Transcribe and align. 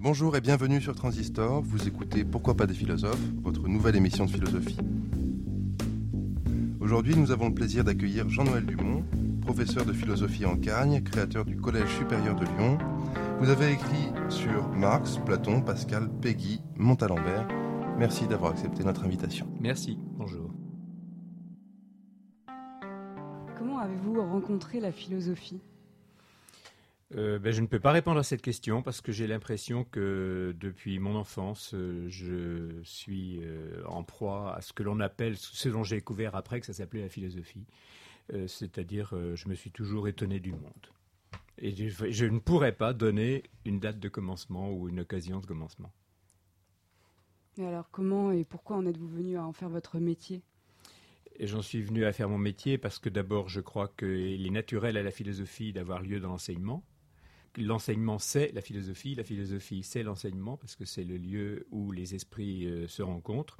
Bonjour 0.00 0.36
et 0.36 0.40
bienvenue 0.40 0.80
sur 0.80 0.94
Transistor. 0.94 1.60
Vous 1.60 1.88
écoutez 1.88 2.24
Pourquoi 2.24 2.54
pas 2.56 2.66
des 2.66 2.74
philosophes, 2.74 3.18
votre 3.42 3.66
nouvelle 3.66 3.96
émission 3.96 4.26
de 4.26 4.30
philosophie. 4.30 4.78
Aujourd'hui, 6.78 7.16
nous 7.16 7.32
avons 7.32 7.48
le 7.48 7.54
plaisir 7.54 7.82
d'accueillir 7.82 8.28
Jean-Noël 8.28 8.64
Dumont, 8.64 9.02
professeur 9.42 9.84
de 9.84 9.92
philosophie 9.92 10.46
en 10.46 10.56
Cagne, 10.56 11.02
créateur 11.02 11.44
du 11.44 11.56
Collège 11.56 11.88
supérieur 11.98 12.36
de 12.36 12.44
Lyon. 12.44 12.78
Vous 13.40 13.50
avez 13.50 13.72
écrit 13.72 14.12
sur 14.28 14.68
Marx, 14.68 15.18
Platon, 15.26 15.62
Pascal, 15.62 16.08
Peggy, 16.22 16.62
Montalembert. 16.76 17.48
Merci 17.98 18.28
d'avoir 18.28 18.52
accepté 18.52 18.84
notre 18.84 19.04
invitation. 19.04 19.48
Merci, 19.58 19.98
bonjour. 20.16 20.52
Comment 23.58 23.78
avez-vous 23.78 24.22
rencontré 24.22 24.78
la 24.78 24.92
philosophie? 24.92 25.60
Euh, 27.16 27.38
ben, 27.38 27.52
je 27.52 27.62
ne 27.62 27.66
peux 27.66 27.80
pas 27.80 27.92
répondre 27.92 28.20
à 28.20 28.22
cette 28.22 28.42
question 28.42 28.82
parce 28.82 29.00
que 29.00 29.12
j'ai 29.12 29.26
l'impression 29.26 29.84
que 29.84 30.54
depuis 30.60 30.98
mon 30.98 31.16
enfance, 31.16 31.72
euh, 31.72 32.06
je 32.08 32.82
suis 32.82 33.40
euh, 33.42 33.82
en 33.86 34.04
proie 34.04 34.54
à 34.54 34.60
ce 34.60 34.74
que 34.74 34.82
l'on 34.82 35.00
appelle, 35.00 35.36
ce 35.38 35.70
dont 35.70 35.82
j'ai 35.82 35.96
découvert 35.96 36.34
après 36.34 36.60
que 36.60 36.66
ça 36.66 36.74
s'appelait 36.74 37.02
la 37.02 37.08
philosophie. 37.08 37.66
C'est-à-dire, 38.46 39.14
je 39.36 39.48
me 39.48 39.54
suis 39.54 39.70
toujours 39.70 40.06
étonné 40.06 40.38
du 40.38 40.52
monde. 40.52 40.86
Et 41.56 41.74
je, 41.74 42.10
je, 42.10 42.26
ne 42.26 42.38
pourrais 42.38 42.72
pas 42.72 42.92
donner 42.92 43.44
une 43.64 43.80
date 43.80 43.98
de 43.98 44.10
commencement 44.10 44.70
ou 44.70 44.90
une 44.90 45.00
occasion 45.00 45.40
de 45.40 45.46
commencement. 45.46 45.90
Mais 47.56 47.64
alors, 47.64 47.88
comment 47.90 48.30
et 48.30 48.44
pourquoi 48.44 48.76
en 48.76 48.84
êtes-vous 48.84 49.08
venu 49.08 49.38
à 49.38 49.46
en 49.46 49.54
faire 49.54 49.70
votre 49.70 49.98
métier? 49.98 50.42
Et 51.38 51.46
j'en 51.46 51.62
suis 51.62 51.80
venu 51.80 52.04
à 52.04 52.12
faire 52.12 52.28
mon 52.28 52.36
métier 52.36 52.76
parce 52.76 52.98
que 52.98 53.08
d'abord, 53.08 53.48
je 53.48 53.62
crois 53.62 53.88
qu'il 53.88 54.46
est 54.46 54.50
naturel 54.50 54.98
à 54.98 55.02
la 55.02 55.10
philosophie 55.10 55.72
d'avoir 55.72 56.02
lieu 56.02 56.20
dans 56.20 56.28
l'enseignement 56.28 56.84
l'enseignement, 57.58 58.18
c'est 58.18 58.52
la 58.52 58.60
philosophie. 58.60 59.14
La 59.14 59.24
philosophie, 59.24 59.82
c'est 59.82 60.02
l'enseignement, 60.02 60.56
parce 60.56 60.76
que 60.76 60.84
c'est 60.84 61.04
le 61.04 61.16
lieu 61.16 61.66
où 61.70 61.92
les 61.92 62.14
esprits 62.14 62.66
euh, 62.66 62.88
se 62.88 63.02
rencontrent. 63.02 63.58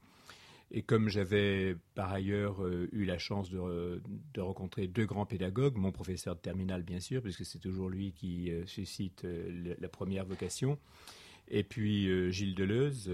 Et 0.70 0.82
comme 0.82 1.08
j'avais 1.08 1.76
par 1.94 2.12
ailleurs 2.12 2.62
euh, 2.62 2.88
eu 2.92 3.04
la 3.04 3.18
chance 3.18 3.50
de, 3.50 4.00
rencontrer 4.38 4.86
deux 4.86 5.06
grands 5.06 5.24
pédagogues, 5.24 5.76
mon 5.76 5.92
professeur 5.92 6.36
de 6.36 6.40
terminale 6.40 6.82
bien 6.82 7.00
sûr, 7.00 7.22
puisque 7.22 7.46
c'est 7.46 7.58
toujours 7.58 7.88
lui 7.88 8.12
qui 8.12 8.50
euh, 8.50 8.66
suscite 8.66 9.26
la 9.80 9.88
première 9.88 10.26
vocation, 10.26 10.78
et 11.50 11.62
puis 11.62 12.30
Gilles 12.30 12.54
Deleuze, 12.54 13.10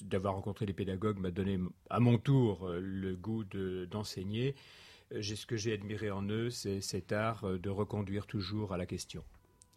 d'avoir 0.00 0.34
rencontré 0.36 0.64
les 0.64 0.72
pédagogues 0.72 1.18
m'a 1.18 1.30
donné 1.30 1.58
à 1.90 2.00
mon 2.00 2.16
tour 2.16 2.70
le 2.70 3.14
goût 3.16 3.44
d'enseigner. 3.44 4.54
Ce 5.12 5.46
que 5.46 5.56
j'ai 5.56 5.72
admiré 5.72 6.10
en 6.10 6.22
eux, 6.28 6.50
c'est 6.50 6.80
cet 6.80 7.12
art 7.12 7.44
euh, 7.44 7.58
de 7.58 7.68
reconduire 7.68 8.26
toujours 8.26 8.72
à 8.72 8.76
la 8.76 8.86
question. 8.86 9.24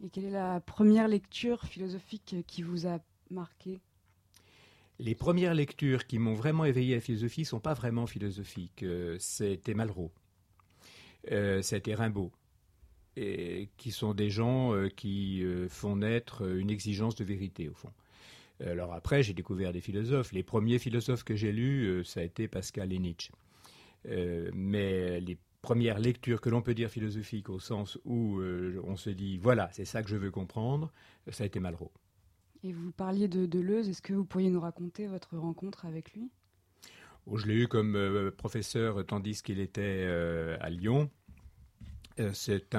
Et 0.03 0.09
quelle 0.09 0.25
est 0.25 0.31
la 0.31 0.59
première 0.59 1.07
lecture 1.07 1.63
philosophique 1.63 2.35
qui 2.47 2.61
vous 2.61 2.87
a 2.87 2.99
marqué? 3.29 3.79
Les 4.99 5.15
premières 5.15 5.53
lectures 5.53 6.05
qui 6.05 6.19
m'ont 6.19 6.35
vraiment 6.35 6.65
éveillé 6.65 6.93
à 6.93 6.97
la 6.97 7.01
philosophie 7.01 7.41
ne 7.41 7.45
sont 7.45 7.59
pas 7.59 7.73
vraiment 7.73 8.05
philosophiques. 8.05 8.83
Euh, 8.83 9.17
c'était 9.19 9.73
Malraux, 9.73 10.11
c'était 11.61 11.95
Rimbaud, 11.95 12.31
et 13.15 13.69
qui 13.77 13.91
sont 13.91 14.13
des 14.13 14.29
gens 14.29 14.73
qui 14.95 15.43
font 15.69 15.95
naître 15.95 16.43
une 16.43 16.69
exigence 16.69 17.15
de 17.15 17.23
vérité, 17.23 17.69
au 17.69 17.73
fond. 17.73 17.91
Alors 18.59 18.93
après, 18.93 19.23
j'ai 19.23 19.33
découvert 19.33 19.71
des 19.71 19.81
philosophes. 19.81 20.31
Les 20.31 20.43
premiers 20.43 20.79
philosophes 20.79 21.23
que 21.23 21.35
j'ai 21.35 21.51
lus, 21.51 22.03
ça 22.03 22.19
a 22.19 22.23
été 22.23 22.47
Pascal 22.47 22.91
et 22.91 22.99
Nietzsche. 22.99 23.31
Euh, 24.07 24.49
mais 24.53 25.19
les 25.21 25.37
premières 25.61 25.99
lectures 25.99 26.41
que 26.41 26.49
l'on 26.49 26.61
peut 26.61 26.73
dire 26.73 26.89
philosophiques 26.89 27.49
au 27.49 27.59
sens 27.59 27.97
où 28.05 28.39
euh, 28.39 28.81
on 28.83 28.97
se 28.97 29.09
dit 29.09 29.37
voilà, 29.37 29.69
c'est 29.71 29.85
ça 29.85 30.03
que 30.03 30.09
je 30.09 30.17
veux 30.17 30.31
comprendre, 30.31 30.91
ça 31.29 31.43
a 31.43 31.47
été 31.47 31.59
Malraux. 31.59 31.91
Et 32.63 32.73
vous 32.73 32.91
parliez 32.91 33.27
de 33.27 33.45
Deleuze, 33.45 33.89
est-ce 33.89 34.01
que 34.01 34.13
vous 34.13 34.25
pourriez 34.25 34.49
nous 34.49 34.59
raconter 34.59 35.07
votre 35.07 35.37
rencontre 35.37 35.85
avec 35.85 36.13
lui? 36.13 36.29
Oh, 37.27 37.37
Je 37.37 37.47
l'ai 37.47 37.55
eu 37.55 37.67
comme 37.67 37.95
euh, 37.95 38.31
professeur 38.31 39.05
tandis 39.05 39.41
qu'il 39.41 39.59
était 39.59 40.05
à 40.59 40.69
Lyon. 40.69 41.09
c'était 42.33 42.75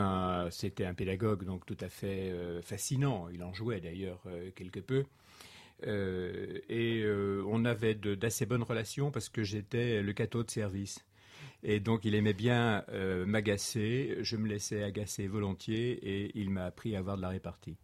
un 0.85 0.95
pédagogue 0.95 1.45
donc 1.45 1.65
tout 1.65 1.79
à 1.81 1.89
fait 1.89 2.35
fascinant. 2.63 3.29
Il 3.33 3.43
en 3.43 3.53
jouait 3.55 3.81
d'ailleurs 3.81 4.23
quelque 4.55 4.81
peu. 4.81 5.05
et 5.87 7.05
on 7.47 7.65
avait 7.65 7.95
d'assez 7.95 8.45
bonnes 8.47 8.63
relations 8.63 9.11
parce 9.11 9.31
que 9.31 9.43
j'étais 9.43 10.03
le 10.03 10.13
cateau 10.13 10.43
de 10.45 10.51
service. 10.51 11.05
Et 11.67 11.81
donc 11.81 12.05
il 12.05 12.15
aimait 12.15 12.35
bien 12.35 12.85
euh, 12.91 13.25
m'agacer, 13.25 14.19
je 14.21 14.37
me 14.37 14.47
laissais 14.47 14.83
agacer 14.83 15.27
volontiers 15.27 15.93
et 15.93 16.39
il 16.39 16.51
m'a 16.51 16.67
appris 16.67 16.95
à 16.95 16.99
avoir 16.99 17.17
de 17.17 17.23
la 17.23 17.31
répartie. 17.31 17.79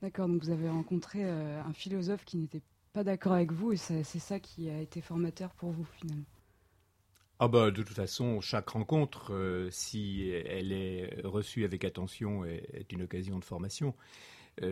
D'accord, 0.00 0.28
donc 0.28 0.40
vous 0.44 0.50
avez 0.50 0.68
rencontré 0.68 1.24
euh, 1.24 1.60
un 1.64 1.72
philosophe 1.72 2.24
qui 2.24 2.36
n'était 2.36 2.62
pas 2.92 3.02
d'accord 3.02 3.32
avec 3.32 3.50
vous 3.50 3.72
et 3.72 3.76
c'est 3.76 4.04
ça 4.04 4.38
qui 4.38 4.70
a 4.70 4.80
été 4.80 5.00
formateur 5.00 5.50
pour 5.54 5.72
vous 5.72 5.84
finalement? 5.84 6.24
Ah 7.40 7.48
bah, 7.48 7.72
de 7.72 7.82
toute 7.82 7.96
façon, 7.96 8.40
chaque 8.40 8.68
rencontre, 8.68 9.34
euh, 9.34 9.68
si 9.72 10.30
elle 10.30 10.70
est 10.70 11.22
reçue 11.24 11.64
avec 11.64 11.84
attention, 11.84 12.44
est, 12.44 12.92
une 12.92 13.02
occasion 13.02 13.40
de 13.40 13.44
formation. 13.44 13.96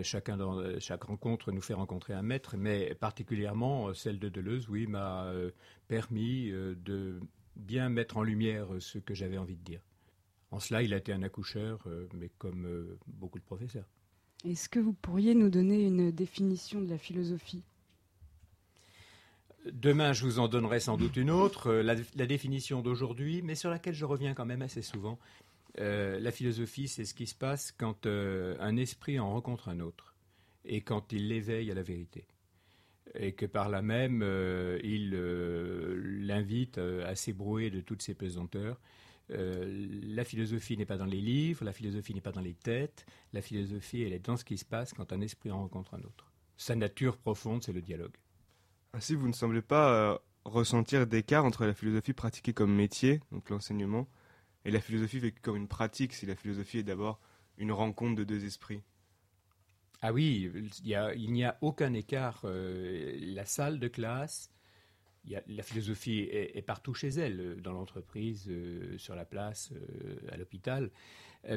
chacun 0.03 0.37
dans, 0.37 0.79
chaque 0.79 1.03
rencontre 1.03 1.51
nous 1.51 1.63
fait 1.63 1.75
rencontrer 1.75 2.13
un 2.13 2.23
maître, 2.23 2.57
mais 2.57 2.95
particulièrement 2.95 3.93
celle 3.93 4.21
de 4.21 4.29
Deleuze, 4.29 4.69
oui, 4.69 4.87
m'a 4.87 5.33
permis 5.89 6.51
de 6.51 7.19
bien 7.57 7.89
mettre 7.89 8.17
en 8.17 8.23
lumière 8.23 8.69
ce 8.79 8.99
que 8.99 9.15
j'avais 9.15 9.39
envie 9.39 9.57
de 9.57 9.65
dire. 9.65 9.81
En 10.51 10.59
cela, 10.59 10.83
il 10.83 10.93
a 10.95 10.97
été 10.97 11.13
un 11.13 11.23
accoucheur, 11.23 11.81
euh, 11.87 12.09
mais 12.15 12.31
comme 12.39 12.67
euh, 12.67 12.99
beaucoup 13.07 13.39
de 13.39 13.45
professeurs. 13.45 13.87
Est-ce 14.45 14.69
que 14.69 14.81
vous 14.81 14.93
pourriez 14.93 15.35
nous 15.35 15.51
donner 15.51 15.85
une 15.85 16.11
définition 16.11 16.81
de 16.81 16.89
la 16.89 16.99
philosophie? 16.99 17.63
Demain, 19.71 20.13
je 20.13 20.25
vous 20.25 20.39
en 20.39 20.49
donnerai 20.49 20.81
sans 20.81 20.97
doute 20.97 21.17
une 21.17 21.31
autre, 21.31 21.69
euh, 21.69 21.83
la, 21.83 22.27
définition 22.27 22.81
d'aujourd'hui, 22.81 23.43
mais 23.43 23.55
sur 23.55 23.71
laquelle 23.71 23.95
je 23.95 24.05
reviens 24.07 24.35
quand 24.35 24.47
même 24.47 24.63
assez 24.63 24.83
souvent. 24.83 25.19
la 25.77 26.33
philosophie, 26.33 26.89
c'est 26.89 27.05
ce 27.05 27.15
qui 27.15 27.27
se 27.27 27.35
passe 27.35 27.73
quand 27.73 28.07
un 28.07 28.77
esprit 28.77 29.21
en 29.21 29.31
rencontre 29.31 29.69
un 29.69 29.81
autre 29.81 30.15
et 30.65 30.81
quand 30.81 31.13
il 31.13 31.29
l'éveille 31.29 31.71
à 31.71 31.75
la 31.75 31.83
vérité 31.83 32.27
et 33.15 33.33
que 33.33 33.47
par 33.47 33.69
là 33.69 33.83
même, 33.83 34.23
euh, 34.23 34.79
il 34.83 35.13
euh, 35.15 36.01
l'invite 36.21 36.79
euh, 36.79 37.09
à 37.11 37.15
s'ébrouer 37.15 37.71
de 37.71 37.81
toutes 37.81 38.03
ses 38.03 38.15
pesanteurs. 38.15 38.81
la 39.29 40.25
philosophie 40.25 40.77
n'est 40.77 40.87
pas 40.87 40.97
dans 40.97 41.07
les 41.07 41.21
livres, 41.21 41.65
la 41.65 41.73
philosophie 41.73 42.15
n'est 42.15 42.21
pas 42.21 42.33
dans 42.33 42.41
les 42.41 42.55
têtes, 42.55 43.07
la 43.33 43.41
philosophie, 43.41 44.03
elle 44.03 44.13
est 44.13 44.27
dans 44.27 44.37
ce 44.37 44.45
qui 44.45 44.59
se 44.59 44.65
passe 44.65 44.93
quand 44.93 45.13
un 45.13 45.21
esprit 45.21 45.53
en 45.53 45.59
rencontre 45.59 45.95
un 45.95 46.03
autre. 46.03 46.33
Sa 46.57 46.75
nature 46.75 47.17
profonde, 47.17 47.63
c'est 47.63 47.73
le 47.73 47.81
dialogue. 47.81 48.17
Ainsi, 48.93 49.15
vous 49.15 49.29
ne 49.29 49.33
semblez 49.33 49.63
pas 49.63 50.21
ressentir 50.45 51.07
d'écart 51.07 51.45
entre 51.45 51.65
la 51.65 51.75
philosophie 51.75 52.13
pratiquée 52.13 52.53
comme 52.53 52.75
métier, 52.75 53.21
donc 53.31 53.51
l'enseignement, 53.51 54.09
et 54.65 54.73
la 54.73 54.81
philosophie 54.81 55.21
vécue 55.21 55.41
comme 55.41 55.57
une 55.57 55.69
pratique, 55.69 56.13
si 56.13 56.27
la 56.27 56.35
philosophie 56.35 56.79
est 56.79 56.83
d'abord 56.83 57.21
une 57.57 57.73
rencontre 57.73 58.17
de 58.17 58.25
deux 58.25 58.45
esprits. 58.45 58.83
Ah 60.03 60.13
oui, 60.13 60.51
il 60.85 61.33
n'y 61.33 61.45
a, 61.45 61.59
aucun 61.61 61.93
écart. 61.93 62.43
Euh, 62.45 63.19
la 63.21 63.45
salle 63.45 63.79
de 63.79 63.89
classe, 63.89 64.51
la 65.27 65.63
philosophie 65.63 66.21
est, 66.31 66.63
partout 66.63 66.95
chez 66.95 67.09
elle, 67.09 67.61
dans 67.61 67.73
l'entreprise, 67.73 68.47
euh, 68.49 68.97
sur 68.97 69.15
la 69.15 69.27
place, 69.27 69.73
euh, 69.73 70.17
à 70.33 70.39
l'hôpital. 70.39 70.91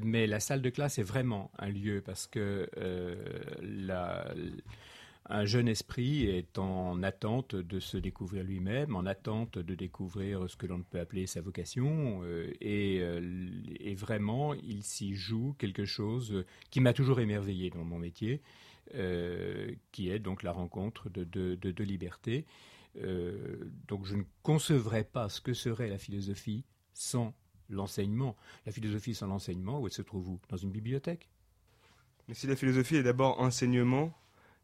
Mais 0.02 0.28
la 0.28 0.40
salle 0.40 0.62
de 0.62 0.70
classe 0.70 0.98
est 0.98 1.04
vraiment 1.04 1.52
un 1.58 1.70
lieu 1.70 2.02
parce 2.02 2.28
que 2.28 2.70
la, 3.62 4.34
un 5.28 5.46
jeune 5.46 5.70
esprit 5.70 6.26
est 6.26 6.58
en 6.58 7.02
attente 7.02 7.56
de 7.56 7.80
se 7.80 7.98
découvrir 7.98 8.44
lui-même, 8.44 8.96
en 8.96 9.06
attente 9.06 9.58
de 9.58 9.76
découvrir 9.76 10.50
ce 10.50 10.58
que 10.58 10.66
l'on 10.66 10.84
peut 10.84 11.00
appeler 11.00 11.28
sa 11.28 11.40
vocation, 11.40 12.22
euh, 12.24 12.52
euh, 12.62 13.50
et, 13.80 13.96
vraiment, 13.96 14.54
il 14.54 14.84
s'y 14.84 15.16
joue 15.16 15.56
quelque 15.58 15.86
chose 15.86 16.44
qui 16.70 16.82
m'a 16.82 16.94
toujours 16.94 17.22
émerveillé 17.22 17.70
dans 17.70 17.86
mon 17.86 18.00
métier, 18.00 18.42
euh, 18.96 19.72
qui 19.92 20.10
est 20.10 20.20
donc 20.20 20.44
la 20.44 20.52
rencontre 20.52 21.10
de 21.10 21.24
deux 21.24 21.84
libertés. 21.84 22.46
donc 23.88 24.06
je 24.06 24.16
ne 24.16 24.24
concevrais 24.44 25.06
pas 25.06 25.30
ce 25.30 25.40
que 25.40 25.54
serait 25.54 25.88
la 25.88 25.98
philosophie 25.98 26.66
sans 26.94 27.34
l'enseignement. 27.70 28.36
La 28.66 28.74
philosophie 28.74 29.16
sans 29.16 29.28
l'enseignement, 29.28 29.80
où 29.80 29.88
elle 29.88 29.94
se 29.94 30.02
trouve 30.02 30.28
où? 30.30 30.40
Dans 30.50 30.58
une 30.58 30.70
bibliothèque 30.70 31.30
Mais 32.28 32.34
si 32.34 32.46
la 32.46 32.58
philosophie 32.58 32.98
est 32.98 33.04
d'abord 33.04 33.40
enseignement, 33.40 34.14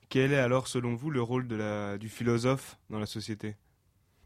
quel 0.09 0.33
est 0.33 0.37
alors, 0.37 0.67
selon 0.67 0.95
vous, 0.95 1.11
le 1.11 1.21
rôle 1.21 1.47
du 1.99 2.09
philosophe 2.09 2.77
dans 2.89 2.99
la 2.99 3.05
société? 3.05 3.55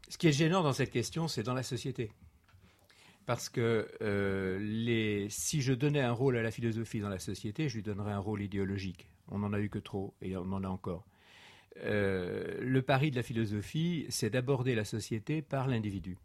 Ce 0.08 0.18
qui 0.18 0.28
est 0.28 0.32
gênant 0.32 0.62
dans 0.62 0.72
cette 0.72 0.90
question, 0.90 1.28
c'est 1.28 1.42
dans 1.42 1.54
la 1.54 1.62
société. 1.62 2.10
Parce 3.26 3.48
que 3.48 3.88
euh, 4.02 5.26
si 5.30 5.62
je 5.62 5.72
donnais 5.72 6.00
un 6.00 6.12
rôle 6.12 6.36
à 6.36 6.42
la 6.42 6.50
philosophie 6.50 7.00
dans 7.00 7.08
la 7.08 7.18
société, 7.18 7.68
je 7.68 7.76
lui 7.76 7.82
donnerais 7.82 8.12
un 8.12 8.18
rôle 8.18 8.42
idéologique. 8.42 9.08
On 9.28 9.38
n'en 9.38 9.52
a 9.52 9.60
eu 9.60 9.70
que 9.70 9.78
trop, 9.78 10.14
et 10.20 10.36
on 10.36 10.52
en 10.52 10.62
a 10.62 10.68
encore. 10.68 11.06
Euh, 11.82 12.60
le 12.60 12.82
pari 12.82 13.10
de 13.10 13.16
la 13.16 13.22
philosophie, 13.22 14.06
c'est 14.08 14.30
d'aborder 14.30 14.74
la 14.74 14.84
société 14.84 15.42
par 15.42 15.68
l'individu. 15.68 16.18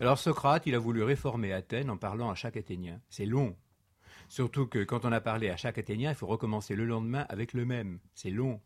Alors 0.00 0.18
Socrate, 0.18 0.66
il 0.66 0.74
a 0.74 0.78
voulu 0.78 1.02
réformer 1.02 1.52
Athènes 1.52 1.90
en 1.90 1.98
parlant 1.98 2.30
à 2.30 2.34
chaque 2.34 2.56
Athénien. 2.56 3.00
C'est 3.10 3.26
long, 3.26 3.54
Surtout 4.32 4.66
que 4.66 4.82
quand 4.82 5.04
on 5.04 5.12
a 5.12 5.20
parlé 5.20 5.50
à 5.50 5.58
chaque 5.58 5.76
Athénien, 5.76 6.08
il 6.10 6.14
faut 6.14 6.26
recommencer 6.26 6.74
le 6.74 6.86
lendemain 6.86 7.26
avec 7.28 7.52
le 7.52 7.66
même. 7.66 7.98
C'est 8.14 8.30
long. 8.30 8.62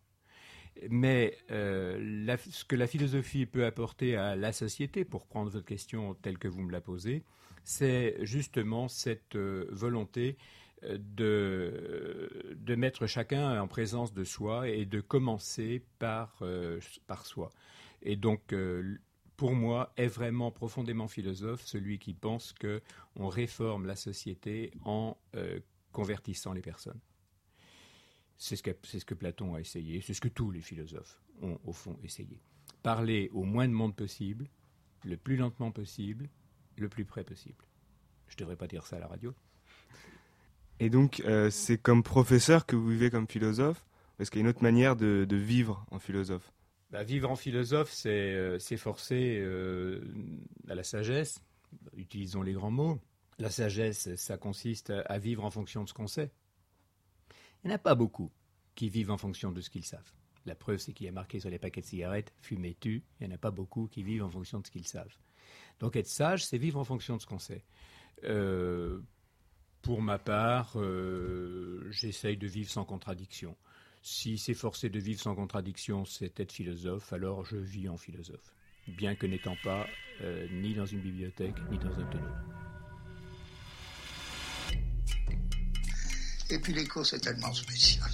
Mais 0.91 1.37
euh, 1.51 2.37
ce 2.39 2.65
que 2.65 2.77
la 2.77 2.87
philosophie 2.87 3.47
peut 3.47 3.65
apporter 3.65 4.15
à 4.15 4.37
la 4.37 4.53
société, 4.53 5.05
pour 5.05 5.27
prendre 5.27 5.51
votre 5.51 5.65
question 5.65 6.15
telle 6.15 6.39
que 6.39 6.47
vous 6.47 6.63
me 6.63 6.71
la 6.71 6.81
posez, 6.81 7.25
c'est 7.65 8.17
justement 8.21 8.87
cette 8.87 9.35
euh, 9.35 9.67
volonté 9.73 10.37
euh, 10.85 10.99
de, 11.01 12.57
de, 12.61 12.75
mettre 12.77 13.09
chacun 13.09 13.61
en 13.61 13.67
présence 13.67 14.15
de 14.15 14.23
soi 14.23 14.69
et 14.69 14.85
de 14.85 15.01
commencer 15.01 15.83
par, 15.99 16.45
par 17.09 17.27
soi. 17.27 17.51
Et 18.03 18.15
donc, 18.15 18.55
pour 19.37 19.55
moi, 19.55 19.93
est 19.97 20.07
vraiment 20.07 20.51
profondément 20.51 21.09
philosophe 21.09 21.63
celui 21.65 21.99
qui 21.99 22.15
pense 22.15 22.55
qu'on 22.55 23.29
réforme 23.29 23.87
la 23.87 23.97
société 23.97 24.73
en 24.85 25.17
convertissant 25.93 26.53
les 26.53 26.63
personnes. 26.63 27.01
C'est 28.39 28.57
ce, 28.57 28.63
que, 28.63 28.71
ce 28.83 29.05
que 29.05 29.15
Platon 29.15 29.55
a 29.55 29.61
essayé, 29.61 30.03
c'est 30.03 30.15
ce 30.15 30.21
que 30.21 30.29
tous 30.29 30.51
les 30.51 30.61
philosophes 30.61 31.21
ont 31.41 31.59
au 31.65 31.73
fond 31.73 31.99
essayé. 32.03 32.41
Parler 32.83 33.31
au 33.33 33.45
moins 33.45 33.67
de 33.67 33.73
monde 33.73 33.97
possible, 33.97 34.47
le 35.05 35.17
plus 35.17 35.37
lentement 35.37 35.71
possible, 35.71 36.29
le 36.77 36.89
plus 36.89 37.05
près 37.05 37.25
possible. 37.25 37.65
Je 38.29 38.35
ne 38.35 38.41
devrais 38.41 38.57
pas 38.57 38.67
dire 38.67 38.87
ça 38.87 38.97
à 38.97 39.01
la 39.01 39.07
radio. 39.07 39.35
Et 40.81 40.91
donc, 40.91 41.21
euh, 41.21 41.49
c'est 41.51 41.79
comme 41.79 42.03
professeur 42.03 42.67
que 42.67 42.77
vous 42.77 42.89
vivez 42.89 43.11
comme 43.11 43.27
philosophe 43.27 43.83
Parce 44.19 44.29
qu'il 44.29 44.41
y 44.41 44.43
a 44.43 44.45
une 44.45 44.51
autre 44.51 44.63
manière 44.63 44.97
de, 44.97 45.27
vivre 45.31 45.87
en 45.91 45.99
philosophe? 45.99 46.53
Bah, 46.91 47.03
Vivre 47.03 47.31
en 47.31 47.37
philosophe, 47.37 47.93
c'est 47.93 48.35
euh, 48.35 48.59
s'efforcer 48.59 49.39
euh, 49.41 50.01
à 50.69 50.75
la 50.75 50.85
sagesse. 50.85 51.43
Utilisons 51.97 52.43
les 52.43 52.53
grands 52.53 52.71
mots. 52.71 53.01
La 53.39 53.51
sagesse, 53.51 54.15
ça 54.17 54.39
consiste 54.39 54.91
à 54.91 55.19
vivre 55.19 55.45
en 55.45 55.51
fonction 55.51 55.85
de 55.85 55.89
ce 55.89 55.95
qu'on 55.95 56.07
sait. 56.07 56.33
Il 57.63 57.69
n'y 57.69 57.73
en 57.73 57.77
a 57.77 57.79
pas 57.79 57.95
beaucoup 57.95 58.31
qui 58.75 58.89
vivent 58.89 59.11
en 59.11 59.19
fonction 59.19 59.53
de 59.53 59.61
ce 59.61 59.69
qu'ils 59.69 59.85
savent. 59.85 60.13
La 60.47 60.55
preuve, 60.55 60.79
c'est 60.79 60.93
qu'il 60.93 61.07
y 61.07 61.09
a 61.09 61.13
marqué 61.13 61.41
sur 61.41 61.51
les 61.51 61.59
paquets 61.59 61.81
de 61.81 61.87
cigarettes 61.87 62.33
fumer 62.41 62.77
tu. 62.81 63.03
Il 63.21 63.27
n'y 63.27 63.33
en 63.33 63.35
a 63.35 63.39
pas 63.39 63.51
beaucoup 63.51 63.89
qui 63.89 64.03
vivent 64.03 64.23
en 64.23 64.31
fonction 64.31 64.61
de 64.61 64.67
ce 64.67 64.71
qu'ils 64.71 64.87
savent. 64.87 65.15
Donc 65.81 65.97
être 65.97 66.07
sage, 66.07 66.47
c'est 66.47 66.59
vivre 66.59 66.79
en 66.79 66.85
fonction 66.85 67.17
de 67.17 67.21
ce 67.21 67.27
qu'on 67.27 67.39
sait. 67.39 67.65
Euh, 68.25 69.01
pour 69.83 70.01
ma 70.01 70.19
part, 70.19 70.77
j'essaye 71.91 72.37
de 72.37 72.47
vivre 72.47 72.71
sans 72.71 72.85
contradiction. 72.85 73.57
Si 74.09 74.39
forcé 74.55 74.89
de 74.89 75.01
vivre 75.01 75.21
sans 75.21 75.35
contradiction, 75.35 76.05
c'est 76.05 76.39
être 76.39 76.53
philosophe, 76.53 77.13
alors 77.13 77.45
je 77.45 77.57
vis 77.57 77.89
en 77.89 77.97
philosophe, 77.97 78.55
bien 78.87 79.17
que 79.17 79.27
n'étant 79.27 79.57
pas 79.65 79.85
euh, 80.21 80.47
ni 80.53 80.75
dans 80.75 80.87
une 80.87 81.01
bibliothèque, 81.01 81.57
ni 81.73 81.79
dans 81.79 81.91
un 81.91 82.05
tonneau. 82.05 82.35
Et 86.51 86.59
puis 86.61 86.73
l'écho, 86.73 87.03
c'est 87.03 87.19
tellement 87.19 87.53
spécial. 87.53 88.09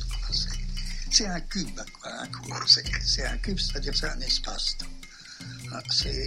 C'est 1.10 1.26
un 1.26 1.40
cube, 1.42 1.78
un 2.04 2.26
cours. 2.28 2.64
C'est 2.66 3.26
un 3.26 3.36
cube, 3.36 3.58
c'est-à-dire 3.58 3.94
c'est 3.94 4.08
un 4.08 4.20
espace. 4.20 4.78
Ah, 5.72 5.82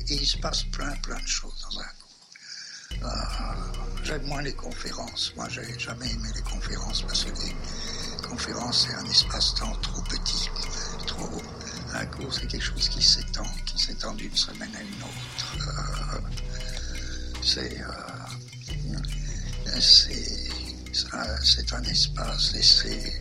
il 0.07 0.27
se 0.27 0.37
passe 0.37 0.63
plein, 0.65 0.95
plein 0.97 1.19
de 1.19 1.27
choses 1.27 1.59
dans 1.71 1.79
un 1.79 1.83
cours. 1.85 3.01
Ah, 3.03 3.71
j'aime 4.03 4.27
moins 4.27 4.43
les 4.43 4.53
conférences. 4.53 5.33
Moi, 5.35 5.49
j'ai 5.49 5.79
jamais 5.79 6.11
aimé 6.11 6.29
les 6.35 6.43
conférences 6.43 7.01
parce 7.01 7.23
que 7.23 7.31
les 7.31 7.55
conférences, 8.35 8.87
c'est 8.87 8.95
un 8.95 9.05
espace-temps 9.05 9.75
trop 9.81 10.01
petit, 10.01 10.49
trop. 11.07 11.41
Un 11.93 12.05
cours, 12.07 12.33
c'est 12.33 12.47
quelque 12.47 12.65
chose 12.65 12.89
qui 12.89 13.01
s'étend, 13.01 13.45
qui 13.65 13.81
s'étend 13.81 14.13
d'une 14.13 14.35
semaine 14.35 14.75
à 14.75 14.81
une 14.81 15.03
autre. 15.03 15.57
Euh, 15.69 16.19
c'est. 17.41 17.79
Euh, 17.79 17.93
c'est 21.43 21.73
un 21.73 21.83
espace 21.83 22.55
et 22.55 22.61
c'est 22.61 23.13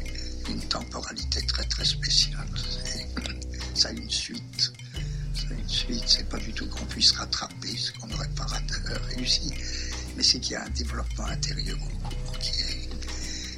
une 0.48 0.60
temporalité 0.62 1.46
très 1.46 1.64
très 1.64 1.84
spéciale. 1.84 2.48
Ça 3.74 3.88
a 3.90 3.92
une 3.92 4.10
suite. 4.10 4.72
Ça 5.34 5.46
a 5.50 5.54
une 5.54 5.68
suite. 5.68 6.04
C'est 6.08 6.28
pas 6.28 6.38
du 6.38 6.52
tout 6.52 6.66
qu'on 6.68 6.86
puisse 6.86 7.12
rattraper 7.12 7.76
ce 7.76 7.92
qu'on 7.92 8.08
n'aurait 8.08 8.34
pas 8.36 8.46
réussi, 9.14 9.52
mais 10.16 10.24
c'est 10.24 10.40
qu'il 10.40 10.52
y 10.52 10.56
a 10.56 10.64
un 10.64 10.70
développement 10.70 11.26
intérieur 11.26 11.78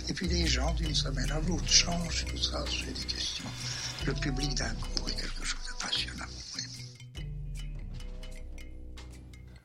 Et 0.08 0.14
puis 0.14 0.29
les 0.29 0.47
gens 0.47 0.73
d'une 0.75 0.94
semaine 0.94 1.31
à 1.31 1.41
l'autre 1.41 1.69
changent, 1.69 2.25
tout 2.26 2.37
ça, 2.37 2.64
c'est 2.67 2.93
des 2.93 3.06
questions. 3.06 3.44
Le 4.06 4.14
public 4.14 4.55
d'un 4.55 4.75
cours 4.75 5.08
est 5.08 5.20
quelque 5.20 5.44
chose 5.44 5.64
de 5.67 5.82
passionnant. 5.82 6.25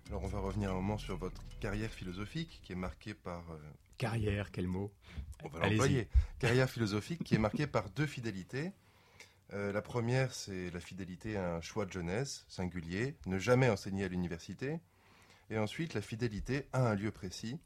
Alors 0.09 0.23
on 0.23 0.27
va 0.27 0.39
revenir 0.39 0.71
un 0.71 0.75
moment 0.75 0.97
sur 0.97 1.17
votre 1.17 1.41
carrière 1.59 1.91
philosophique 1.91 2.59
qui 2.63 2.73
est 2.73 2.75
marquée 2.75 3.13
par 3.13 3.43
euh, 3.51 3.57
Carrière, 3.97 4.51
quel 4.51 4.65
mot? 4.65 4.91
On 5.43 5.47
va 5.49 5.69
l'employer. 5.69 6.07
Carrière 6.39 6.69
philosophique 6.69 7.23
qui 7.23 7.35
est 7.35 7.39
marquée 7.39 7.67
par 7.67 7.89
deux 7.91 8.07
fidélités. 8.07 8.71
Euh, 9.53 9.71
la 9.71 9.83
première, 9.83 10.33
c'est 10.33 10.71
la 10.71 10.79
fidélité 10.79 11.37
à 11.37 11.55
un 11.55 11.61
choix 11.61 11.85
de 11.85 11.91
jeunesse 11.91 12.45
singulier, 12.47 13.15
ne 13.27 13.37
jamais 13.37 13.69
enseigner 13.69 14.05
à 14.05 14.07
l'université. 14.07 14.79
Et 15.51 15.59
ensuite, 15.59 15.93
la 15.93 16.01
fidélité 16.01 16.65
à 16.73 16.89
un 16.89 16.95
lieu 16.95 17.11
précis, 17.11 17.59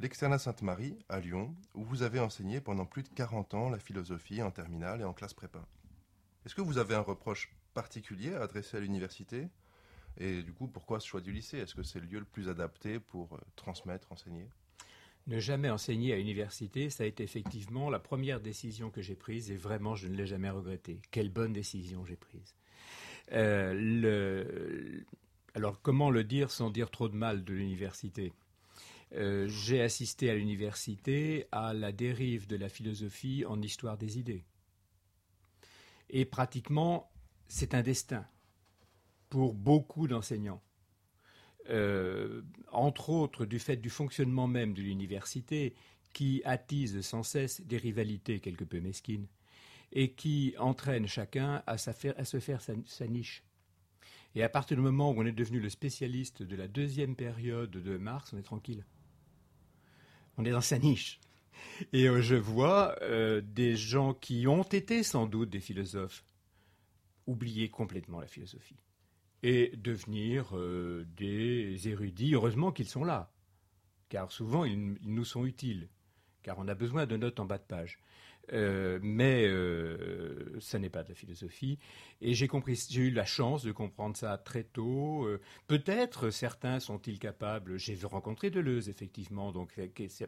l'externat 0.00 0.38
Sainte-Marie, 0.38 0.98
à 1.08 1.20
Lyon, 1.20 1.54
où 1.74 1.84
vous 1.84 2.02
avez 2.02 2.20
enseigné 2.20 2.60
pendant 2.60 2.86
plus 2.86 3.02
de 3.02 3.08
40 3.08 3.54
ans 3.54 3.68
la 3.68 3.78
philosophie 3.78 4.42
en 4.42 4.50
terminale 4.50 5.00
et 5.00 5.04
en 5.04 5.12
classe 5.12 5.34
prépa. 5.34 5.66
Est-ce 6.46 6.54
que 6.54 6.60
vous 6.60 6.78
avez 6.78 6.94
un 6.94 7.00
reproche 7.00 7.52
particulier 7.74 8.34
à 8.34 8.42
adresser 8.42 8.76
à 8.76 8.80
l'université? 8.80 9.48
Et 10.16 10.42
du 10.42 10.52
coup, 10.52 10.66
pourquoi 10.66 11.00
ce 11.00 11.06
choix 11.06 11.20
du 11.20 11.32
lycée? 11.32 11.58
Est-ce 11.58 11.74
que 11.74 11.82
c'est 11.82 12.00
le 12.00 12.06
lieu 12.06 12.18
le 12.18 12.24
plus 12.24 12.48
adapté 12.48 12.98
pour 12.98 13.34
euh, 13.34 13.38
transmettre, 13.56 14.10
enseigner? 14.10 14.48
Ne 15.26 15.40
jamais 15.40 15.68
enseigner 15.68 16.14
à 16.14 16.16
l'université, 16.16 16.90
ça 16.90 17.04
a 17.04 17.06
été 17.06 17.22
effectivement 17.22 17.90
la 17.90 17.98
première 17.98 18.40
décision 18.40 18.90
que 18.90 19.02
j'ai 19.02 19.14
prise 19.14 19.50
et 19.50 19.56
vraiment 19.56 19.94
je 19.94 20.08
ne 20.08 20.16
l'ai 20.16 20.26
jamais 20.26 20.48
regretté. 20.48 21.02
Quelle 21.10 21.28
bonne 21.28 21.52
décision 21.52 22.04
j'ai 22.06 22.16
prise. 22.16 22.54
Euh, 23.32 25.00
alors 25.54 25.82
comment 25.82 26.10
le 26.10 26.24
dire 26.24 26.50
sans 26.50 26.70
dire 26.70 26.90
trop 26.90 27.08
de 27.08 27.14
mal 27.14 27.44
de 27.44 27.52
l'université? 27.52 28.32
Euh, 29.14 29.48
J'ai 29.48 29.80
assisté 29.80 30.30
à 30.30 30.34
l'université 30.34 31.46
à 31.52 31.72
la 31.72 31.92
dérive 31.92 32.46
de 32.46 32.56
la 32.56 32.68
philosophie 32.68 33.44
en 33.46 33.60
histoire 33.62 33.98
des 33.98 34.18
idées. 34.18 34.44
Et 36.10 36.24
pratiquement, 36.24 37.10
c'est 37.48 37.74
un 37.74 37.82
destin 37.82 38.26
pour 39.28 39.54
beaucoup 39.54 40.08
d'enseignants. 40.08 40.62
Euh, 41.70 42.42
entre 42.72 43.10
autres 43.10 43.44
du 43.44 43.58
fait 43.58 43.76
du 43.76 43.90
fonctionnement 43.90 44.46
même 44.46 44.72
de 44.72 44.80
l'université, 44.80 45.74
qui 46.14 46.40
attise 46.44 47.02
sans 47.02 47.22
cesse 47.22 47.60
des 47.60 47.76
rivalités 47.76 48.40
quelque 48.40 48.64
peu 48.64 48.80
mesquines, 48.80 49.26
et 49.92 50.12
qui 50.12 50.54
entraîne 50.58 51.06
chacun 51.06 51.62
à, 51.66 51.76
se 51.76 51.92
faire 52.40 52.62
sa, 52.62 53.06
niche. 53.06 53.44
Et 54.34 54.42
à 54.42 54.48
partir 54.48 54.76
du 54.76 54.82
moment 54.82 55.10
où 55.10 55.20
on 55.20 55.26
est 55.26 55.32
devenu 55.32 55.60
le 55.60 55.68
spécialiste 55.68 56.42
de 56.42 56.56
la 56.56 56.68
deuxième 56.68 57.16
période 57.16 57.70
de 57.70 57.96
Marx, 57.96 58.32
on 58.32 58.38
est 58.38 58.42
tranquille. 58.42 58.84
On 60.38 60.44
est 60.44 60.50
dans 60.50 60.60
sa 60.60 60.78
niche. 60.78 61.20
Et 61.92 62.08
euh, 62.08 62.22
je 62.22 62.36
vois 62.36 62.96
euh, 63.02 63.40
des 63.40 63.76
gens 63.76 64.14
qui 64.14 64.46
ont 64.46 64.62
été 64.62 65.02
sans 65.02 65.26
doute 65.26 65.50
des 65.50 65.60
philosophes 65.60 66.24
oublier 67.26 67.68
complètement 67.68 68.20
la 68.20 68.26
philosophie 68.26 68.78
et 69.42 69.72
devenir 69.76 70.56
euh, 70.56 71.06
des 71.16 71.88
érudits. 71.88 72.34
Heureusement 72.34 72.72
qu'ils 72.72 72.88
sont 72.88 73.04
là, 73.04 73.30
car 74.08 74.32
souvent 74.32 74.64
ils, 74.64 74.96
nous 75.02 75.24
sont 75.24 75.44
utiles, 75.44 75.88
car 76.42 76.58
on 76.58 76.68
a 76.68 76.74
besoin 76.74 77.06
de 77.06 77.16
notes 77.16 77.38
en 77.38 77.44
bas 77.44 77.58
de 77.58 77.64
page. 77.64 77.98
Euh, 78.52 78.98
mais 79.02 79.46
euh, 79.46 80.58
ça 80.60 80.78
n'est 80.78 80.88
pas 80.88 81.02
de 81.02 81.10
la 81.10 81.14
philosophie. 81.14 81.78
Et 82.20 82.34
j'ai 82.34 82.48
compris, 82.48 82.86
j'ai 82.88 83.02
eu 83.02 83.10
la 83.10 83.24
chance 83.24 83.62
de 83.62 83.72
comprendre 83.72 84.16
ça 84.16 84.38
très 84.38 84.64
tôt. 84.64 85.28
peut-être 85.66 86.30
certains 86.30 86.80
sont-ils 86.80 87.18
capables. 87.18 87.78
J'ai 87.78 87.98
rencontré 88.04 88.50
Deleuze 88.50 88.88
effectivement, 88.88 89.52
donc 89.52 89.74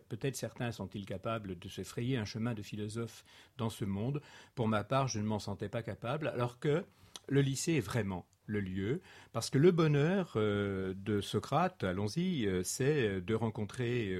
peut-être 0.08 0.36
certains 0.36 0.72
sont-ils 0.72 1.06
capables 1.06 1.58
de 1.58 1.68
se 1.68 1.82
frayer 1.82 2.16
un 2.16 2.24
chemin 2.24 2.54
de 2.54 2.62
philosophe 2.62 3.24
dans 3.56 3.70
ce 3.70 3.84
monde. 3.84 4.20
Pour 4.54 4.68
ma 4.68 4.84
part, 4.84 5.08
je 5.08 5.18
ne 5.18 5.24
m'en 5.24 5.38
sentais 5.38 5.68
pas 5.68 5.82
capable, 5.82 6.28
alors 6.28 6.58
que 6.58 6.84
le 7.28 7.40
lycée 7.40 7.74
est 7.74 7.80
vraiment 7.80 8.26
le 8.46 8.60
lieu, 8.60 9.00
parce 9.32 9.48
que 9.48 9.58
le 9.58 9.70
bonheur 9.70 10.32
euh, 10.36 10.92
de 10.96 11.20
Socrate, 11.20 11.84
allons-y, 11.84 12.46
euh, 12.46 12.62
c'est 12.64 13.20
de 13.20 13.34
rencontrer 13.34 14.12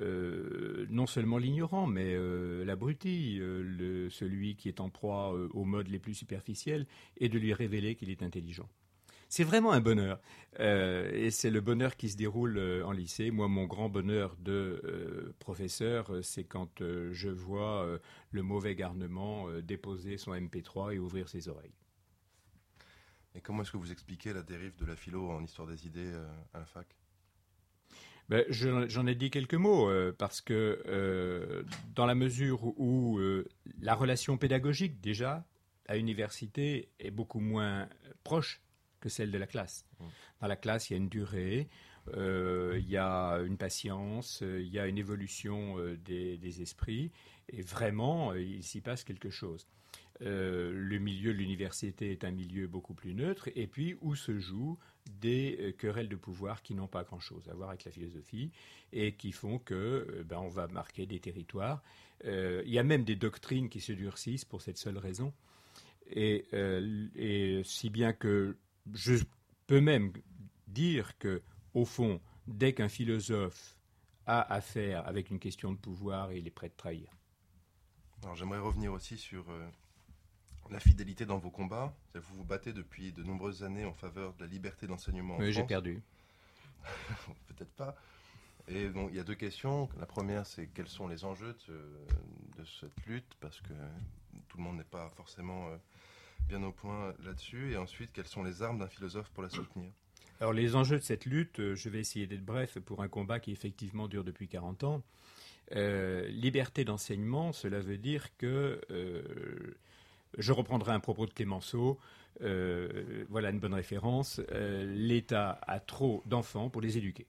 euh, 0.00 0.86
non 0.90 1.06
seulement 1.06 1.38
l'ignorant, 1.38 1.86
mais 1.86 2.16
l'abruti, 2.64 3.40
celui 4.10 4.56
qui 4.56 4.68
est 4.68 4.80
en 4.80 4.90
proie 4.90 5.32
aux 5.52 5.64
modes 5.64 5.88
les 5.88 5.98
plus 5.98 6.14
superficiels, 6.14 6.86
et 7.16 7.28
de 7.28 7.38
lui 7.38 7.52
révéler 7.52 7.94
qu'il 7.94 8.10
est 8.10 8.22
intelligent. 8.22 8.68
C'est 9.30 9.44
vraiment 9.44 9.72
un 9.72 9.80
bonheur. 9.80 10.20
et 10.58 11.30
c'est 11.30 11.50
le 11.50 11.60
bonheur 11.60 11.96
qui 11.96 12.08
se 12.08 12.16
déroule 12.16 12.58
en 12.84 12.92
lycée. 12.92 13.30
Moi, 13.30 13.48
mon 13.48 13.64
grand 13.64 13.88
bonheur 13.88 14.36
de 14.38 15.34
professeur, 15.38 16.10
c'est 16.22 16.44
quand 16.44 16.80
je 16.80 17.28
vois 17.28 17.98
le 18.30 18.42
mauvais 18.42 18.74
garnement 18.74 19.46
déposer 19.60 20.16
son 20.16 20.32
MP3 20.32 20.94
et 20.94 20.98
ouvrir 20.98 21.28
ses 21.28 21.48
oreilles. 21.48 21.74
Et 23.38 23.40
comment 23.40 23.62
est-ce 23.62 23.70
que 23.70 23.76
vous 23.76 23.92
expliquez 23.92 24.32
la 24.32 24.42
dérive 24.42 24.74
de 24.74 24.84
la 24.84 24.96
philo 24.96 25.30
en 25.30 25.42
histoire 25.44 25.68
des 25.68 25.86
idées 25.86 26.12
euh, 26.12 26.28
à 26.54 26.58
la 26.58 26.64
fac? 26.64 26.86
Ben, 28.28 28.44
J'en 28.50 29.06
ai 29.06 29.14
dit 29.14 29.30
quelques 29.30 29.54
mots 29.54 29.88
euh, 29.88 30.14
parce 30.16 30.42
que 30.42 30.82
euh, 30.86 31.62
dans 31.94 32.04
la 32.04 32.14
mesure 32.14 32.78
où 32.78 33.18
euh, 33.18 33.48
la 33.80 33.94
relation 33.94 34.36
pédagogique 34.36 35.00
déjà 35.00 35.46
à 35.86 35.96
l'université 35.96 36.90
est 37.00 37.10
beaucoup 37.10 37.40
moins 37.40 37.88
proche 38.24 38.60
que 39.00 39.08
celle 39.08 39.30
de 39.30 39.38
la 39.38 39.46
classe. 39.46 39.86
Mmh. 39.98 40.04
Dans 40.42 40.46
la 40.46 40.56
classe, 40.56 40.90
il 40.90 40.92
y 40.92 40.96
a 40.96 40.98
une 40.98 41.08
durée, 41.08 41.68
il 42.14 42.88
y 42.88 42.96
a 42.96 43.36
une 43.36 43.56
patience, 43.56 44.42
il 44.42 44.68
y 44.68 44.78
a 44.78 44.86
une 44.86 44.98
évolution 44.98 45.76
des, 46.04 46.36
des, 46.38 46.62
esprits 46.62 47.10
et 47.50 47.62
vraiment, 47.62 48.34
il 48.34 48.62
s'y 48.62 48.80
passe 48.80 49.04
quelque 49.04 49.30
chose. 49.30 49.66
le 50.20 50.98
milieu 50.98 51.32
de 51.32 51.38
l'université 51.38 52.10
est 52.10 52.24
un 52.24 52.30
milieu 52.30 52.66
beaucoup 52.66 52.94
plus 52.94 53.14
neutre 53.14 53.48
et 53.54 53.66
puis 53.66 53.96
où 54.00 54.14
se 54.14 54.38
joue 54.38 54.78
des 55.08 55.56
euh, 55.60 55.72
querelles 55.72 56.08
de 56.08 56.16
pouvoir 56.16 56.62
qui 56.62 56.74
n'ont 56.74 56.86
pas 56.86 57.02
grand-chose 57.02 57.48
à 57.48 57.54
voir 57.54 57.70
avec 57.70 57.84
la 57.84 57.90
philosophie 57.90 58.50
et 58.92 59.12
qui 59.14 59.32
font 59.32 59.58
que 59.58 59.74
euh, 59.74 60.24
ben, 60.24 60.38
on 60.38 60.48
va 60.48 60.68
marquer 60.68 61.06
des 61.06 61.18
territoires. 61.18 61.82
Euh, 62.24 62.62
il 62.66 62.72
y 62.72 62.78
a 62.78 62.82
même 62.82 63.04
des 63.04 63.16
doctrines 63.16 63.68
qui 63.68 63.80
se 63.80 63.92
durcissent 63.92 64.44
pour 64.44 64.62
cette 64.62 64.78
seule 64.78 64.98
raison. 64.98 65.32
Et, 66.10 66.44
si 67.64 67.90
bien 67.90 68.14
que 68.14 68.56
je 68.94 69.16
peux 69.66 69.80
même 69.80 70.12
dire 70.68 71.18
que, 71.18 71.42
au 71.74 71.84
fond, 71.84 72.20
dès 72.46 72.72
qu'un 72.72 72.88
philosophe 72.88 73.76
a 74.24 74.40
affaire 74.54 75.06
avec 75.06 75.30
une 75.30 75.38
question 75.38 75.70
de 75.70 75.76
pouvoir, 75.76 76.32
il 76.32 76.46
est 76.46 76.50
prêt 76.50 76.70
de 76.70 76.74
trahir. 76.74 77.10
Alors 78.22 78.36
j'aimerais 78.36 78.58
revenir 78.58 78.92
aussi 78.94 79.18
sur 79.18 79.44
la 80.70 80.80
fidélité 80.80 81.26
dans 81.26 81.38
vos 81.38 81.50
combats. 81.50 81.94
Vous 82.14 82.36
vous 82.36 82.44
battez 82.44 82.72
depuis 82.72 83.12
de 83.12 83.22
nombreuses 83.22 83.64
années 83.64 83.84
en 83.84 83.92
faveur 83.92 84.34
de 84.34 84.40
la 84.42 84.46
liberté 84.46 84.86
d'enseignement. 84.86 85.36
Oui, 85.38 85.52
j'ai 85.52 85.64
perdu. 85.64 86.02
Peut-être 87.48 87.72
pas. 87.72 87.96
Et 88.68 88.88
bon, 88.88 89.08
il 89.08 89.16
y 89.16 89.20
a 89.20 89.24
deux 89.24 89.34
questions. 89.34 89.88
La 89.98 90.06
première, 90.06 90.46
c'est 90.46 90.66
quels 90.66 90.88
sont 90.88 91.08
les 91.08 91.24
enjeux 91.24 91.56
de, 91.68 92.64
cette 92.80 93.06
lutte, 93.06 93.36
parce 93.40 93.60
que 93.60 93.72
tout 94.48 94.58
le 94.58 94.62
monde 94.62 94.76
n'est 94.76 94.84
pas 94.84 95.08
forcément 95.16 95.68
euh, 95.68 95.76
bien 96.48 96.62
au 96.62 96.72
point 96.72 97.14
là-dessus. 97.24 97.72
Et 97.72 97.76
ensuite, 97.76 98.10
quelles 98.12 98.26
sont 98.26 98.42
les 98.42 98.62
armes 98.62 98.78
d'un 98.78 98.88
philosophe 98.88 99.30
pour 99.30 99.42
la 99.42 99.48
soutenir? 99.48 99.90
Alors, 100.40 100.52
les 100.52 100.76
enjeux 100.76 100.98
de 100.98 101.02
cette 101.02 101.24
lutte, 101.24 101.60
euh, 101.60 101.74
je 101.74 101.88
vais 101.88 102.00
essayer 102.00 102.26
d'être 102.26 102.44
bref 102.44 102.78
pour 102.80 103.02
un 103.02 103.08
combat 103.08 103.40
qui 103.40 103.52
effectivement 103.52 104.06
dure 104.06 104.24
depuis 104.24 104.48
40 104.48 104.84
ans. 104.84 105.02
Euh, 105.74 106.26
liberté 106.28 106.84
d'enseignement, 106.84 107.52
cela 107.52 107.80
veut 107.80 107.98
dire 107.98 108.36
que 108.36 108.80
je 110.36 110.52
reprendrai 110.52 110.92
un 110.92 111.00
propos 111.00 111.26
de 111.26 111.32
Clémenceau. 111.32 111.98
Euh, 112.42 113.24
voilà 113.28 113.50
une 113.50 113.58
bonne 113.58 113.74
référence. 113.74 114.40
Euh, 114.52 114.84
L'État 114.94 115.58
a 115.66 115.80
trop 115.80 116.22
d'enfants 116.26 116.70
pour 116.70 116.82
les 116.82 116.98
éduquer. 116.98 117.26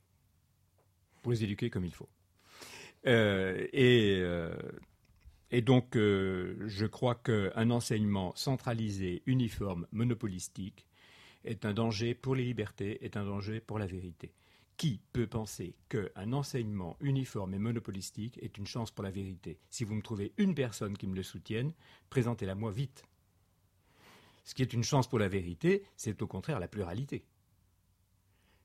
Pour 1.21 1.31
les 1.31 1.43
éduquer 1.43 1.69
comme 1.69 1.85
il 1.85 1.93
faut. 1.93 2.09
Euh, 3.07 3.67
et, 3.73 4.21
et, 5.51 5.61
donc, 5.61 5.95
je 5.95 6.85
crois 6.85 7.15
qu'un 7.15 7.69
enseignement 7.69 8.33
centralisé, 8.35 9.23
uniforme, 9.25 9.87
monopolistique 9.91 10.85
est 11.45 11.65
un 11.65 11.73
danger 11.73 12.13
pour 12.13 12.35
les 12.35 12.43
libertés, 12.43 13.03
est 13.03 13.15
un 13.15 13.25
danger 13.25 13.61
pour 13.61 13.79
la 13.79 13.85
vérité. 13.85 14.33
Qui 14.79 15.01
peut 15.11 15.27
penser 15.27 15.75
qu'un 15.89 16.31
enseignement 16.31 16.95
uniforme 17.01 17.53
et 17.53 17.59
monopolistique 17.59 18.39
est 18.41 18.57
une 18.57 18.65
chance 18.65 18.91
pour 18.91 19.03
la 19.03 19.11
vérité? 19.11 19.59
Si 19.69 19.83
vous 19.83 19.93
me 19.93 20.01
trouvez 20.01 20.31
une 20.37 20.55
personne 20.55 20.97
qui 20.97 21.05
me 21.05 21.17
le 21.17 21.21
soutienne, 21.21 21.73
présentez-la 22.09 22.55
moi 22.55 22.71
vite. 22.71 23.03
Ce 24.45 24.55
qui 24.55 24.61
est 24.61 24.71
une 24.71 24.85
chance 24.85 25.09
pour 25.09 25.19
la 25.19 25.27
vérité, 25.27 25.83
c'est 25.97 26.21
au 26.21 26.27
contraire 26.27 26.61
la 26.61 26.69
pluralité. 26.69 27.25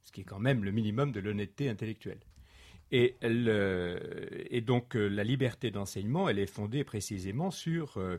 Ce 0.04 0.12
qui 0.12 0.20
est 0.20 0.24
quand 0.24 0.38
même 0.38 0.62
le 0.62 0.70
minimum 0.70 1.10
de 1.10 1.18
l'honnêteté 1.18 1.68
intellectuelle. 1.68 2.20
Et, 2.92 3.16
donc 4.60 4.94
euh, 4.94 5.08
la 5.08 5.24
liberté 5.24 5.72
d'enseignement, 5.72 6.28
elle 6.28 6.38
est 6.38 6.46
fondée 6.46 6.84
précisément 6.84 7.50
sur, 7.50 7.96
euh, 7.96 8.18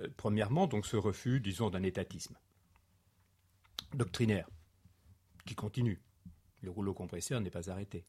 euh, 0.00 0.08
premièrement, 0.16 0.66
donc 0.66 0.84
ce 0.84 0.96
refus, 0.96 1.38
disons, 1.38 1.70
d'un 1.70 1.84
étatisme 1.84 2.34
doctrinaire 3.94 4.48
qui 5.44 5.54
continue 5.54 6.00
le 6.62 6.70
rouleau 6.70 6.94
compresseur 6.94 7.40
n'est 7.40 7.50
pas 7.50 7.70
arrêté. 7.70 8.04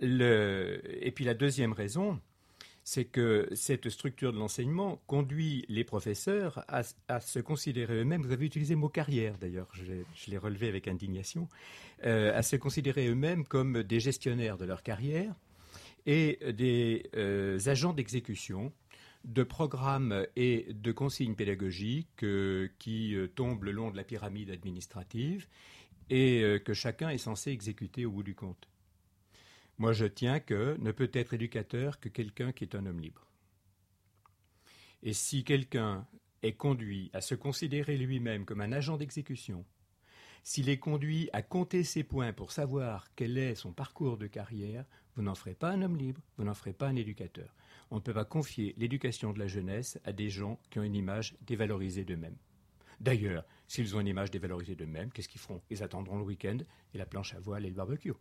Et 0.00 1.12
puis 1.14 1.24
la 1.24 1.34
deuxième 1.34 1.72
raison, 1.72 2.20
c'est 2.88 3.04
que 3.04 3.46
cette 3.52 3.90
structure 3.90 4.32
de 4.32 4.38
l'enseignement 4.38 5.02
conduit 5.06 5.66
les 5.68 5.84
professeurs 5.84 6.64
à, 6.68 7.20
se 7.20 7.38
considérer 7.38 8.00
eux-mêmes, 8.00 8.22
vous 8.22 8.32
avez 8.32 8.46
utilisé 8.46 8.72
le 8.72 8.80
mot 8.80 8.88
carrière 8.88 9.36
d'ailleurs, 9.36 9.68
je, 9.74 10.30
l'ai 10.30 10.38
relevé 10.38 10.68
avec 10.68 10.88
indignation, 10.88 11.48
euh, 12.06 12.34
à 12.34 12.42
se 12.42 12.56
considérer 12.56 13.06
eux-mêmes 13.08 13.44
comme 13.44 13.82
des 13.82 14.00
gestionnaires 14.00 14.56
de 14.56 14.64
leur 14.64 14.82
carrière 14.82 15.34
et 16.06 16.38
des 16.54 17.10
euh, 17.14 17.58
agents 17.66 17.92
d'exécution 17.92 18.72
de 19.26 19.42
programmes 19.42 20.26
et 20.36 20.68
de 20.72 20.90
consignes 20.90 21.34
pédagogiques 21.34 22.22
euh, 22.22 22.68
qui 22.78 23.14
tombent 23.34 23.64
le 23.64 23.72
long 23.72 23.90
de 23.90 23.98
la 23.98 24.04
pyramide 24.04 24.48
administrative 24.48 25.46
et 26.10 26.42
euh, 26.42 26.58
que 26.58 26.74
chacun 26.74 27.10
est 27.10 27.18
censé 27.18 27.50
exécuter 27.50 28.04
au 28.04 28.10
bout 28.10 28.22
du 28.22 28.34
compte. 28.34 28.68
Moi, 29.78 29.92
je 29.92 30.06
tiens 30.06 30.40
que 30.40 30.76
ne 30.80 30.90
peut 30.90 31.10
être 31.12 31.34
éducateur 31.34 32.00
que 32.00 32.08
quelqu'un 32.08 32.52
qui 32.52 32.64
est 32.64 32.74
un 32.74 32.86
homme 32.86 33.00
libre. 33.00 33.26
Et 35.02 35.12
si 35.12 35.44
quelqu'un 35.44 36.06
est 36.42 36.54
conduit 36.54 37.10
à 37.12 37.20
se 37.20 37.34
considérer 37.34 37.96
lui-même 37.96 38.44
comme 38.44 38.60
un 38.60 38.72
agent 38.72 38.96
d'exécution, 38.96 39.64
s'il 40.42 40.68
est 40.68 40.78
conduit 40.78 41.28
à 41.32 41.42
compter 41.42 41.84
ses 41.84 42.02
points 42.02 42.32
pour 42.32 42.52
savoir 42.52 43.08
quel 43.14 43.38
est 43.38 43.54
son 43.54 43.72
parcours 43.72 44.16
de 44.16 44.26
carrière, 44.26 44.84
vous 45.14 45.22
n'en 45.22 45.34
ferez 45.34 45.54
pas 45.54 45.70
un 45.70 45.82
homme 45.82 45.96
libre, 45.96 46.22
vous 46.36 46.44
n'en 46.44 46.54
ferez 46.54 46.72
pas 46.72 46.88
un 46.88 46.96
éducateur. 46.96 47.54
On 47.90 47.96
ne 47.96 48.00
peut 48.00 48.14
pas 48.14 48.24
confier 48.24 48.74
l'éducation 48.78 49.32
de 49.32 49.38
la 49.38 49.46
jeunesse 49.46 49.98
à 50.04 50.12
des 50.12 50.30
gens 50.30 50.58
qui 50.70 50.78
ont 50.78 50.84
une 50.84 50.94
image 50.94 51.36
dévalorisée 51.42 52.04
d'eux-mêmes. 52.04 52.36
D'ailleurs, 53.00 53.44
s'ils 53.66 53.94
ont 53.96 54.00
une 54.00 54.08
image 54.08 54.30
dévalorisée 54.30 54.74
d'eux-mêmes, 54.74 55.10
qu'est-ce 55.12 55.28
qu'ils 55.28 55.40
feront? 55.40 55.62
Ils 55.70 55.82
attendront 55.82 56.18
le 56.18 56.24
week-end 56.24 56.58
et 56.94 56.98
la 56.98 57.06
planche 57.06 57.34
à 57.34 57.40
voile 57.40 57.64
et 57.64 57.68
le 57.68 57.74
barbecue. 57.74 58.12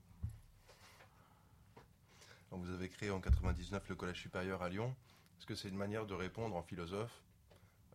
vous 2.51 2.71
avez 2.71 2.89
créé 2.89 3.11
en 3.11 3.19
99 3.19 3.89
le 3.89 3.95
Collège 3.95 4.21
supérieur 4.21 4.61
à 4.61 4.69
Lyon. 4.69 4.95
Est-ce 5.37 5.45
que 5.45 5.55
c'est 5.55 5.69
une 5.69 5.77
manière 5.77 6.05
de 6.05 6.13
répondre 6.13 6.55
en 6.55 6.63
philosophe 6.63 7.23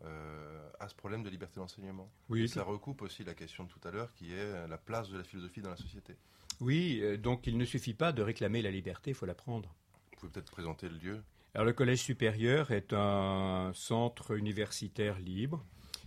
euh, 0.05 0.71
à 0.79 0.89
ce 0.89 0.95
problème 0.95 1.23
de 1.23 1.31
liberté 1.31 1.59
d'enseignement? 1.59 2.11
Oui. 2.29 2.49
ça 2.49 2.63
recoupe 2.63 3.03
aussi 3.03 3.25
la 3.25 3.35
question 3.35 3.65
de 3.65 3.69
tout 3.69 3.81
à 3.85 3.91
l'heure 3.91 4.13
qui 4.15 4.33
est 4.33 4.69
la 4.69 4.79
place 4.79 5.09
de 5.09 5.19
la 5.19 5.25
philosophie 5.25 5.63
dans 5.63 5.71
la 5.71 5.77
société. 5.77 6.17
Oui, 6.61 7.01
euh, 7.03 7.17
donc 7.17 7.47
il 7.47 7.59
ne 7.59 7.65
suffit 7.65 7.95
pas 7.95 8.13
de 8.13 8.23
réclamer 8.23 8.63
la 8.63 8.71
liberté, 8.71 9.11
il 9.11 9.15
faut 9.15 9.27
la 9.27 9.35
prendre. 9.35 9.75
Vous 10.13 10.19
pouvez 10.21 10.33
peut-être 10.33 10.53
présenter 10.53 10.89
le 10.89 10.97
lieu 10.97 11.23
Alors 11.55 11.67
le 11.67 11.73
Collège 11.73 12.03
supérieur 12.03 12.71
est 12.71 12.93
un 12.93 13.73
centre 13.75 14.37
universitaire 14.37 15.19
libre 15.19 15.65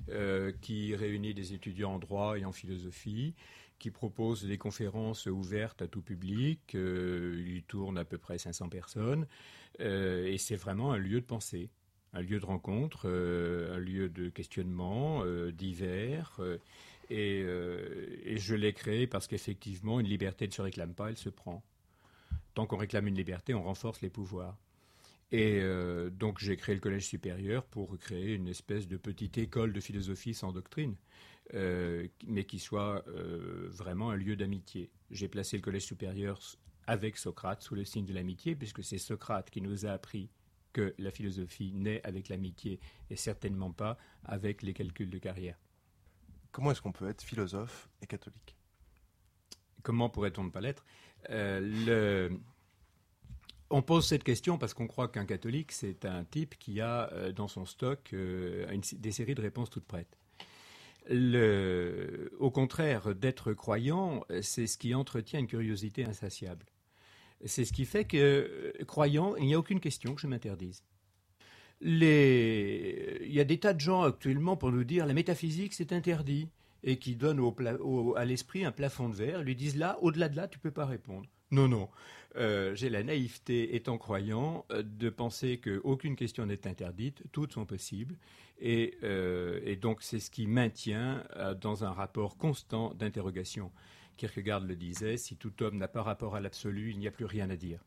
euh, 0.09 0.51
qui 0.61 0.95
réunit 0.95 1.33
des 1.33 1.53
étudiants 1.53 1.95
en 1.95 1.99
droit 1.99 2.37
et 2.37 2.45
en 2.45 2.51
philosophie, 2.51 3.33
qui 3.79 3.91
propose 3.91 4.45
des 4.45 4.57
conférences 4.57 5.25
ouvertes 5.25 5.81
à 5.81 5.87
tout 5.87 6.01
public. 6.01 6.75
Euh, 6.75 7.43
il 7.47 7.63
tourne 7.63 7.97
à 7.97 8.05
peu 8.05 8.17
près 8.17 8.37
500 8.37 8.69
personnes. 8.69 9.27
Euh, 9.79 10.25
et 10.27 10.37
c'est 10.37 10.55
vraiment 10.55 10.93
un 10.93 10.97
lieu 10.97 11.19
de 11.19 11.25
pensée, 11.25 11.69
un 12.13 12.21
lieu 12.21 12.39
de 12.39 12.45
rencontre, 12.45 13.07
un 13.07 13.79
lieu 13.79 14.09
de 14.09 14.29
questionnement 14.29 15.25
divers. 15.51 16.39
Et, 17.09 17.43
je 17.43 18.55
l'ai 18.55 18.73
créé 18.73 19.07
parce 19.07 19.27
qu'effectivement, 19.27 19.99
une 19.99 20.07
liberté 20.07 20.47
ne 20.47 20.51
se 20.51 20.61
réclame 20.61 20.93
pas, 20.93 21.09
elle 21.09 21.17
se 21.17 21.29
prend. 21.29 21.63
Tant 22.53 22.65
qu'on 22.65 22.77
réclame 22.77 23.07
une 23.07 23.15
liberté, 23.15 23.53
on 23.53 23.63
renforce 23.63 24.01
les 24.01 24.09
pouvoirs. 24.09 24.57
Et 25.31 25.59
euh, 25.61 26.09
donc 26.09 26.39
j'ai 26.39 26.55
créé 26.55 26.75
le 26.75 26.81
collège 26.81 27.07
supérieur 27.07 27.65
pour 27.65 27.97
créer 27.97 28.35
une 28.35 28.47
espèce 28.47 28.87
de 28.87 28.97
petite 28.97 29.37
école 29.37 29.73
de 29.73 29.79
philosophie 29.79 30.33
sans 30.33 30.51
doctrine, 30.51 30.95
euh, 31.53 32.07
mais 32.27 32.45
qui 32.45 32.59
soit 32.59 33.03
euh, 33.07 33.67
vraiment 33.69 34.11
un 34.11 34.15
lieu 34.15 34.35
d'amitié. 34.35 34.91
J'ai 35.09 35.27
placé 35.27 35.57
le 35.57 35.63
collège 35.63 35.85
supérieur 35.85 36.39
avec 36.87 37.17
Socrate 37.17 37.63
sous 37.63 37.75
le 37.75 37.85
signe 37.85 38.05
de 38.05 38.13
l'amitié, 38.13 38.55
puisque 38.55 38.83
c'est 38.83 38.99
Socrate 38.99 39.49
qui 39.49 39.61
nous 39.61 39.85
a 39.85 39.91
appris 39.91 40.29
que 40.73 40.93
la 40.99 41.09
philosophie 41.09 41.73
naît 41.73 42.01
avec 42.03 42.29
l'amitié 42.29 42.79
et 43.09 43.15
certainement 43.15 43.71
pas 43.71 43.97
avec 44.25 44.61
les 44.61 44.73
calculs 44.73 45.09
de 45.09 45.17
carrière. 45.17 45.57
Comment 46.51 46.71
est-ce 46.71 46.81
qu'on 46.81 46.91
peut 46.91 47.09
être 47.09 47.23
philosophe 47.23 47.89
et 48.01 48.07
catholique? 48.07 48.55
Comment 49.81 50.09
pourrait-on 50.09 50.43
ne 50.43 50.49
pas 50.49 50.61
l'être? 50.61 50.85
Le 51.29 52.29
on 53.69 53.81
pose 53.81 54.07
cette 54.07 54.23
question 54.23 54.57
parce 54.57 54.73
qu'on 54.73 54.87
croit 54.87 55.07
qu'un 55.07 55.25
catholique, 55.25 55.71
c'est 55.71 56.05
un 56.05 56.23
type 56.23 56.57
qui 56.59 56.81
a 56.81 57.11
euh, 57.13 57.31
dans 57.31 57.47
son 57.47 57.65
stock 57.65 58.11
euh, 58.13 58.65
des 58.93 59.11
séries 59.11 59.35
de 59.35 59.41
réponses 59.41 59.69
toutes 59.69 59.85
prêtes. 59.85 60.17
au 61.09 62.51
contraire, 62.51 63.15
d'être 63.15 63.53
croyant, 63.53 64.23
c'est 64.41 64.67
ce 64.67 64.77
qui 64.77 64.93
entretient 64.93 65.39
une 65.39 65.47
curiosité 65.47 66.05
insatiable. 66.05 66.65
C'est 67.45 67.65
ce 67.65 67.73
qui 67.73 67.85
fait 67.85 68.05
que, 68.05 68.17
euh, 68.17 68.85
croyant, 68.85 69.35
il 69.35 69.45
n'y 69.45 69.53
a 69.53 69.59
aucune 69.59 69.79
question 69.79 70.15
que 70.15 70.21
je 70.21 70.27
m'interdise. 70.27 70.83
Il 71.81 72.03
y 72.03 73.39
a 73.39 73.43
des 73.43 73.59
tas 73.59 73.73
de 73.73 73.81
gens 73.81 74.03
actuellement 74.03 74.55
pour 74.55 74.71
nous 74.71 74.85
dire 74.85 75.05
la 75.05 75.13
métaphysique 75.13 75.73
c'est 75.73 75.91
interdit 75.91 76.47
et 76.83 76.97
qui 76.97 77.15
donnent 77.15 77.41
à 78.15 78.25
l'esprit 78.25 78.63
un 78.63 78.71
plafond 78.71 79.09
de 79.09 79.15
verre, 79.15 79.43
lui 79.43 79.55
disent 79.55 79.75
là, 79.75 79.97
au-delà 80.01 80.29
de 80.29 80.37
là, 80.37 80.47
tu 80.47 80.57
ne 80.59 80.61
peux 80.61 80.71
pas 80.71 80.85
répondre. 80.85 81.27
Non, 81.55 81.69
non. 81.69 81.89
Euh, 82.35 82.75
j'ai 82.75 82.89
la 82.89 83.01
naïveté, 83.01 83.77
étant 83.77 83.97
croyant, 83.97 84.65
euh, 84.69 84.83
de 84.83 85.09
penser 85.09 85.57
qu'aucune 85.57 86.17
question 86.17 86.45
n'est 86.45 86.67
interdite, 86.67 87.23
toutes 87.31 87.53
sont 87.53 87.65
possibles. 87.65 88.17
Et, 88.59 88.97
euh, 89.03 89.61
et 89.63 89.77
donc, 89.77 90.03
c'est 90.03 90.19
ce 90.19 90.29
qui 90.29 90.47
maintient 90.47 91.23
dans 91.61 91.85
un 91.85 91.91
rapport 91.91 92.37
constant 92.37 92.93
d'interrogation. 92.93 93.71
Kierkegaard 94.17 94.59
le 94.59 94.75
disait, 94.75 95.15
si 95.15 95.37
tout 95.37 95.63
homme 95.63 95.77
n'a 95.77 95.87
pas 95.87 96.03
rapport 96.03 96.35
à 96.35 96.41
l'absolu, 96.41 96.91
il 96.91 96.99
n'y 96.99 97.07
a 97.07 97.11
plus 97.11 97.23
rien 97.25 97.49
à 97.49 97.55
dire. 97.55 97.79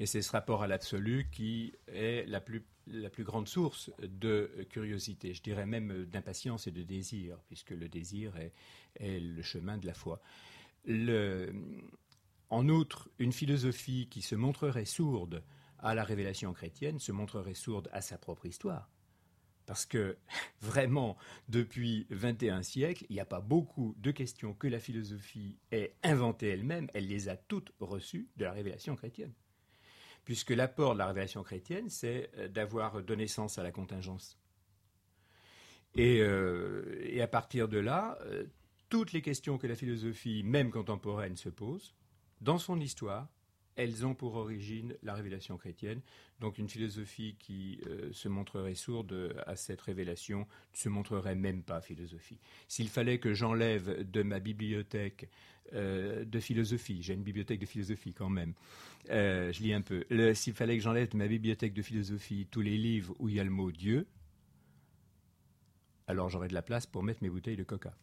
Et 0.00 0.06
c'est 0.06 0.22
ce 0.22 0.32
rapport 0.32 0.64
à 0.64 0.66
l'absolu 0.66 1.28
qui 1.30 1.74
est 1.86 2.28
la 2.28 2.40
plus, 2.40 2.64
la 2.88 3.10
plus 3.10 3.24
grande 3.24 3.46
source 3.46 3.92
de 4.00 4.50
curiosité, 4.68 5.32
je 5.32 5.42
dirais 5.42 5.66
même 5.66 6.06
d'impatience 6.06 6.66
et 6.66 6.72
de 6.72 6.82
désir, 6.82 7.38
puisque 7.46 7.70
le 7.70 7.88
désir 7.88 8.32
est, 8.98 9.20
le 9.20 9.42
chemin 9.42 9.78
de 9.78 9.86
la 9.86 9.94
foi. 9.94 10.20
En 12.50 12.68
outre, 12.68 13.08
une 13.18 13.32
philosophie 13.32 14.08
qui 14.08 14.22
se 14.22 14.34
montrerait 14.34 14.84
sourde 14.84 15.42
à 15.78 15.94
la 15.94 16.04
révélation 16.04 16.52
chrétienne 16.52 16.98
se 16.98 17.12
montrerait 17.12 17.54
sourde 17.54 17.88
à 17.92 18.00
sa 18.00 18.18
propre 18.18 18.46
histoire. 18.46 18.90
Parce 19.66 19.84
que 19.84 20.16
vraiment, 20.60 21.16
depuis 21.48 22.06
21 22.10 22.62
siècles, 22.62 23.04
il 23.08 23.14
n'y 23.14 23.20
a 23.20 23.26
pas 23.26 23.40
beaucoup 23.40 23.94
de 23.98 24.10
questions 24.10 24.54
que 24.54 24.68
la 24.68 24.80
philosophie 24.80 25.58
ait 25.72 25.94
inventées 26.02 26.48
elle-même, 26.48 26.88
elle 26.94 27.08
les 27.08 27.28
a 27.28 27.36
toutes 27.36 27.72
reçues 27.80 28.28
de 28.36 28.44
la 28.44 28.52
révélation 28.52 28.96
chrétienne. 28.96 29.32
Puisque 30.24 30.50
l'apport 30.50 30.94
de 30.94 30.98
la 30.98 31.06
révélation 31.06 31.42
chrétienne, 31.42 31.88
c'est 31.88 32.30
euh, 32.38 32.48
d'avoir 32.48 33.02
donné 33.02 33.26
sens 33.26 33.58
à 33.58 33.62
la 33.62 33.70
contingence. 33.70 34.38
Et, 35.94 36.20
euh, 36.20 37.22
à 37.22 37.26
partir 37.26 37.68
de 37.68 37.78
là, 37.78 38.18
euh, 38.22 38.44
toutes 38.88 39.12
les 39.12 39.22
questions 39.22 39.56
que 39.56 39.66
la 39.66 39.76
philosophie, 39.76 40.42
même 40.42 40.70
contemporaine, 40.70 41.36
se 41.36 41.48
pose, 41.48 41.94
dans 42.40 42.58
son 42.58 42.80
histoire, 42.80 43.28
elles 43.76 44.06
ont 44.06 44.14
pour 44.14 44.34
origine 44.34 44.94
la 45.02 45.14
révélation 45.14 45.56
chrétienne. 45.56 46.00
Donc 46.40 46.58
une 46.58 46.68
philosophie 46.68 47.36
qui 47.38 47.80
euh, 47.86 48.10
se 48.12 48.28
montrerait 48.28 48.74
sourde 48.74 49.34
à 49.46 49.54
cette 49.56 49.80
révélation 49.80 50.40
ne 50.40 50.76
se 50.76 50.88
montrerait 50.88 51.34
même 51.34 51.62
pas 51.62 51.80
philosophie. 51.80 52.38
S'il 52.68 52.88
fallait 52.88 53.18
que 53.18 53.34
j'enlève 53.34 54.10
de 54.10 54.22
ma 54.22 54.40
bibliothèque 54.40 55.28
euh, 55.72 56.24
de 56.24 56.40
philosophie, 56.40 57.02
j'ai 57.02 57.14
une 57.14 57.22
bibliothèque 57.22 57.60
de 57.60 57.66
philosophie 57.66 58.12
quand 58.14 58.30
même, 58.30 58.54
euh, 59.10 59.52
je 59.52 59.62
lis 59.62 59.72
un 59.72 59.82
peu, 59.82 60.04
s'il 60.34 60.54
fallait 60.54 60.76
que 60.76 60.82
j'enlève 60.82 61.08
de 61.08 61.16
ma 61.16 61.28
bibliothèque 61.28 61.74
de 61.74 61.82
philosophie 61.82 62.46
tous 62.50 62.60
les 62.60 62.76
livres 62.78 63.14
où 63.18 63.28
il 63.28 63.34
y 63.34 63.40
a 63.40 63.44
le 63.44 63.50
mot 63.50 63.70
Dieu, 63.70 64.06
alors 66.06 66.28
j'aurais 66.28 66.48
de 66.48 66.54
la 66.54 66.62
place 66.62 66.86
pour 66.86 67.02
mettre 67.02 67.22
mes 67.22 67.30
bouteilles 67.30 67.56
de 67.56 67.64
coca. 67.64 67.94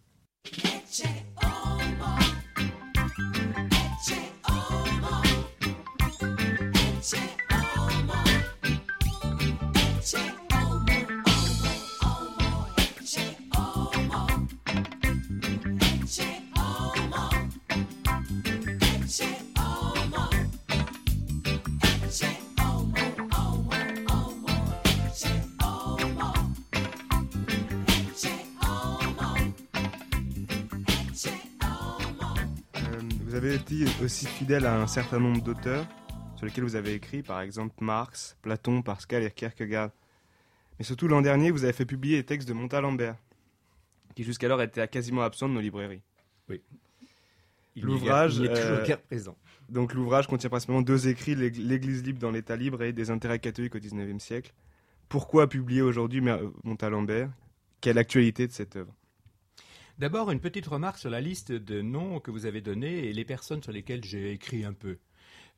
Aussi 34.04 34.26
fidèle 34.26 34.66
à 34.66 34.82
un 34.82 34.88
certain 34.88 35.20
nombre 35.20 35.42
d'auteurs 35.42 35.86
sur 36.36 36.46
lesquels 36.46 36.64
vous 36.64 36.76
avez 36.76 36.94
écrit, 36.94 37.22
par 37.22 37.42
exemple 37.42 37.76
Marx, 37.82 38.36
Platon, 38.42 38.82
Pascal 38.82 39.24
et 39.24 39.30
Kierkegaard. 39.30 39.92
Mais 40.80 40.86
surtout 40.86 41.08
l'an 41.08 41.22
dernier, 41.22 41.52
vous 41.52 41.64
avez 41.64 41.74
fait 41.74 41.86
publier 41.86 42.18
les 42.18 42.24
textes 42.24 42.48
de 42.48 42.54
Montalembert, 42.54 43.16
qui 44.16 44.24
jusqu'alors 44.24 44.62
étaient 44.62 44.88
quasiment 44.88 45.22
absents 45.22 45.48
de 45.48 45.54
nos 45.54 45.60
librairies. 45.60 46.02
Oui. 46.50 46.62
L'ouvrage 47.76 48.42
est 48.42 48.48
toujours 48.50 48.90
euh, 48.90 48.98
présent. 49.08 49.38
Donc 49.70 49.94
l'ouvrage 49.94 50.28
contient 50.28 50.50
principalement 50.50 50.82
deux 50.82 51.08
écrits, 51.08 51.36
l'Église 51.36 52.04
libre 52.04 52.20
dans 52.20 52.32
l'État 52.32 52.56
libre 52.56 52.82
et 52.82 52.92
des 52.92 53.12
intérêts 53.12 53.40
catholiques 53.40 53.76
au 53.76 53.80
XIXe 53.80 54.24
siècle. 54.24 54.54
Pourquoi 55.10 55.48
publier 55.48 55.82
aujourd'hui 55.82 56.22
Montalembert 56.64 57.30
Quelle 57.82 58.00
actualité 58.00 58.48
de 58.48 58.52
cette 58.52 58.76
œuvre? 58.76 58.94
D'abord, 60.00 60.32
une 60.32 60.40
petite 60.40 60.66
remarque 60.66 60.98
sur 60.98 61.12
la 61.12 61.22
liste 61.22 61.52
de 61.52 61.82
noms 61.82 62.20
que 62.20 62.32
vous 62.32 62.48
avez 62.48 62.62
donnés 62.62 63.06
et 63.06 63.14
les 63.14 63.26
personnes 63.26 63.62
sur 63.62 63.72
lesquelles 63.72 64.04
j'ai 64.04 64.32
écrit 64.32 64.66
un 64.66 64.74
peu. 64.74 64.98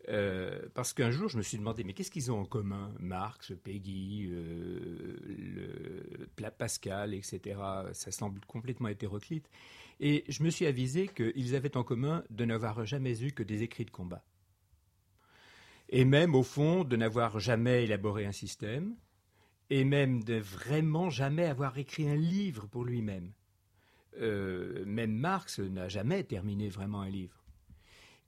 Euh, 0.10 0.60
parce 0.74 0.94
qu'un 0.94 1.10
jour, 1.10 1.30
je 1.30 1.38
me 1.38 1.42
suis 1.42 1.58
demandé, 1.58 1.84
mais 1.84 1.94
qu'est-ce 1.94 2.12
qu'ils 2.12 2.32
ont 2.32 2.42
en 2.42 2.46
commun? 2.46 2.94
Marx, 3.00 3.54
Peggy, 3.64 4.28
euh, 4.30 5.18
Pascal, 6.58 7.14
etc. 7.14 7.60
Ça 7.94 8.12
semble 8.12 8.42
complètement 8.46 8.90
hétéroclite. 8.90 9.50
Et 10.00 10.26
je 10.28 10.44
me 10.44 10.50
suis 10.50 10.66
avisé 10.66 11.08
qu'ils 11.08 11.56
avaient 11.56 11.78
en 11.78 11.84
commun 11.84 12.24
de 12.30 12.44
n'avoir 12.44 12.86
jamais 12.86 13.24
eu 13.24 13.32
que 13.32 13.42
des 13.42 13.64
écrits 13.64 13.86
de 13.86 13.92
combat. 13.92 14.24
Et 15.90 16.04
même, 16.04 16.36
au 16.36 16.44
fond, 16.44 16.84
de 16.84 16.96
n'avoir 16.98 17.40
jamais 17.40 17.86
élaboré 17.86 18.26
un 18.26 18.32
système, 18.32 18.96
et 19.70 19.86
même 19.86 20.24
de 20.24 20.36
vraiment 20.36 21.10
jamais 21.10 21.46
avoir 21.46 21.78
écrit 21.78 22.10
un 22.10 22.16
livre 22.16 22.68
pour 22.68 22.84
lui-même. 22.84 23.32
Euh, 24.22 24.84
même 24.86 25.14
Marx 25.14 25.60
n'a 25.60 25.88
jamais 25.88 26.24
terminé 26.24 26.70
vraiment 26.70 27.02
un 27.02 27.10
livre. 27.10 27.44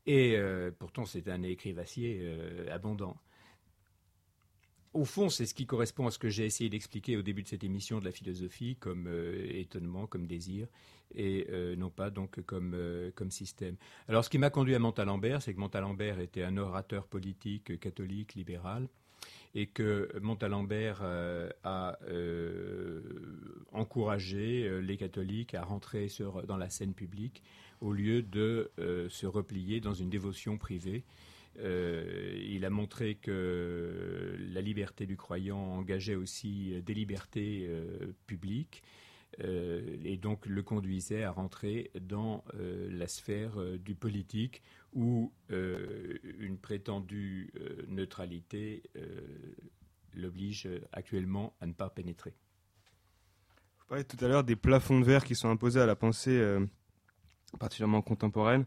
Et 0.06 0.36
euh, 0.38 0.72
pourtant, 0.78 1.06
c'est 1.06 1.28
un 1.28 1.44
écrivassier 1.44 2.20
euh, 2.22 2.74
abondant. 2.74 3.18
Au 4.94 5.06
fond, 5.06 5.30
c'est 5.30 5.46
ce 5.46 5.54
qui 5.54 5.66
correspond 5.66 6.08
à 6.08 6.12
ce 6.12 6.18
que 6.18 6.30
j'ai 6.30 6.46
essayé 6.46 6.70
d'expliquer 6.70 7.18
au 7.18 7.22
début 7.22 7.44
de 7.44 7.48
cette 7.48 7.64
émission 7.64 8.00
de 8.00 8.06
la 8.06 8.12
philosophie 8.12 8.78
comme 8.78 9.08
étonnement, 9.50 10.08
comme 10.08 10.26
désir, 10.26 10.68
et 11.14 11.46
non 11.78 11.92
pas 11.92 12.10
donc 12.10 12.42
comme, 12.46 12.76
comme 13.14 13.30
système. 13.30 13.76
Alors, 14.08 14.26
ce 14.26 14.30
qui 14.32 14.40
m'a 14.40 14.50
conduit 14.50 14.74
à 14.74 14.80
Montalembert, 14.80 15.44
c'est 15.44 15.54
que 15.54 15.60
Montalembert 15.60 16.20
était 16.20 16.42
un 16.42 16.58
orateur 16.58 17.06
politique 17.06 17.80
catholique 17.80 18.34
libéral 18.34 18.88
et 19.58 19.66
que 19.66 20.08
Montalembert 20.22 21.00
euh, 21.02 21.50
a 21.64 21.98
euh, 22.10 23.02
encouragé 23.72 24.68
euh, 24.68 24.82
les 24.82 24.98
catholiques 24.98 25.56
à 25.56 25.64
rentrer 25.64 26.10
dans 26.48 26.58
la 26.58 26.70
scène 26.70 26.94
publique 26.94 27.42
au 27.82 27.92
lieu 27.92 28.22
de 28.22 28.72
se 29.10 29.28
replier 29.28 29.82
dans 29.82 29.94
une 29.94 30.10
dévotion 30.10 30.58
privée. 30.58 31.04
il 31.60 32.66
a 32.66 32.72
montré 32.72 33.14
que 33.14 34.36
la 34.52 34.62
liberté 34.62 35.06
du 35.06 35.16
croyant 35.16 35.60
engageait 35.60 36.16
aussi 36.16 36.82
des 36.84 36.96
libertés 36.96 37.70
publiques 38.26 38.82
et 39.40 40.18
donc 40.18 40.46
le 40.46 40.64
conduisait 40.64 41.24
à 41.24 41.32
rentrer 41.32 41.92
dans 42.02 42.44
la 42.54 43.08
sphère 43.08 43.58
du 43.78 43.94
politique 43.94 44.64
où 44.98 45.32
euh, 45.52 46.18
une 46.40 46.58
prétendue 46.58 47.54
euh, 47.60 47.86
neutralité 47.88 48.82
euh, 48.96 49.22
l'oblige 50.14 50.68
actuellement 50.92 51.56
à 51.62 51.68
ne 51.68 51.74
pas 51.74 51.90
pénétrer. 51.90 52.34
Vous 53.80 53.86
parliez 53.90 54.04
tout 54.04 54.18
à 54.26 54.28
l'heure 54.28 54.44
des 54.44 54.56
plafonds 54.56 55.00
de 55.00 55.06
verre 55.06 55.24
qui 55.24 55.36
sont 55.36 55.50
imposés 55.50 55.80
à 55.80 55.86
la 55.86 55.96
pensée 55.96 56.44
particulièrement 57.60 58.02
contemporaine. 58.02 58.66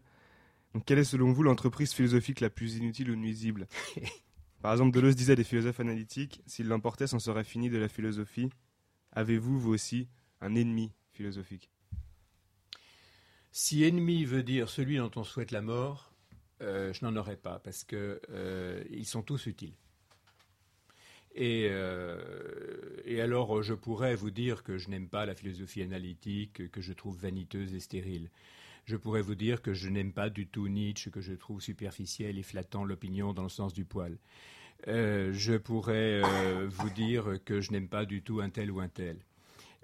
Donc, 0.73 0.85
quelle 0.85 0.99
est 0.99 1.03
selon 1.03 1.33
vous 1.33 1.43
l'entreprise 1.43 1.91
philosophique 1.91 2.39
la 2.39 2.49
plus 2.49 2.77
inutile 2.77 3.11
ou 3.11 3.15
nuisible? 3.15 3.67
Par 4.61 4.71
exemple, 4.71 4.95
Deleuze 4.95 5.17
disait 5.17 5.35
des 5.35 5.43
philosophes 5.43 5.81
analytiques, 5.81 6.41
s'ils 6.45 6.67
l'emportaient, 6.67 7.07
c'en 7.07 7.19
serait 7.19 7.43
fini 7.43 7.69
de 7.69 7.77
la 7.77 7.89
philosophie. 7.89 8.49
Avez-vous, 9.11 9.59
vous 9.59 9.73
aussi, 9.73 10.07
un 10.41 10.55
ennemi 10.55 10.91
philosophique 11.11 11.69
Si 13.51 13.83
ennemi 13.83 14.25
veut 14.25 14.43
dire 14.43 14.69
celui 14.69 14.97
dont 14.97 15.11
on 15.15 15.23
souhaite 15.23 15.51
la 15.51 15.61
mort, 15.61 16.11
euh, 16.61 16.93
je 16.93 17.05
n'en 17.05 17.15
aurais 17.15 17.37
pas 17.37 17.59
parce 17.59 17.83
qu'ils 17.83 18.19
euh, 18.29 19.03
sont 19.03 19.21
tous 19.21 19.45
utiles. 19.45 19.73
Et, 21.33 21.67
euh, 21.69 22.19
et, 23.05 23.21
alors, 23.21 23.63
je 23.63 23.73
pourrais 23.73 24.15
vous 24.15 24.31
dire 24.31 24.63
que 24.63 24.77
je 24.77 24.89
n'aime 24.89 25.07
pas 25.07 25.25
la 25.25 25.33
philosophie 25.33 25.81
analytique, 25.81 26.69
que 26.71 26.81
je 26.81 26.91
trouve 26.91 27.17
vaniteuse 27.17 27.73
et 27.73 27.79
stérile. 27.79 28.29
Je 28.83 28.97
pourrais 28.97 29.21
vous 29.21 29.35
dire 29.35 29.61
que 29.61 29.73
je 29.73 29.87
n'aime 29.87 30.11
pas 30.11 30.29
du 30.29 30.47
tout 30.47 30.67
Nietzsche, 30.67 31.09
que 31.09 31.21
je 31.21 31.33
trouve 31.33 31.61
superficiel 31.61 32.37
et 32.37 32.43
flattant 32.43 32.83
l'opinion 32.83 33.31
dans 33.31 33.43
le 33.43 33.49
sens 33.49 33.73
du 33.73 33.85
poil. 33.85 34.17
je 34.87 35.55
pourrais 35.57 36.21
vous 36.67 36.89
dire 36.89 37.37
que 37.45 37.61
je 37.61 37.71
n'aime 37.71 37.87
pas 37.87 38.05
du 38.05 38.23
tout 38.23 38.41
un 38.41 38.49
tel 38.49 38.69
ou 38.69 38.81
un 38.81 38.89
tel. 38.89 39.23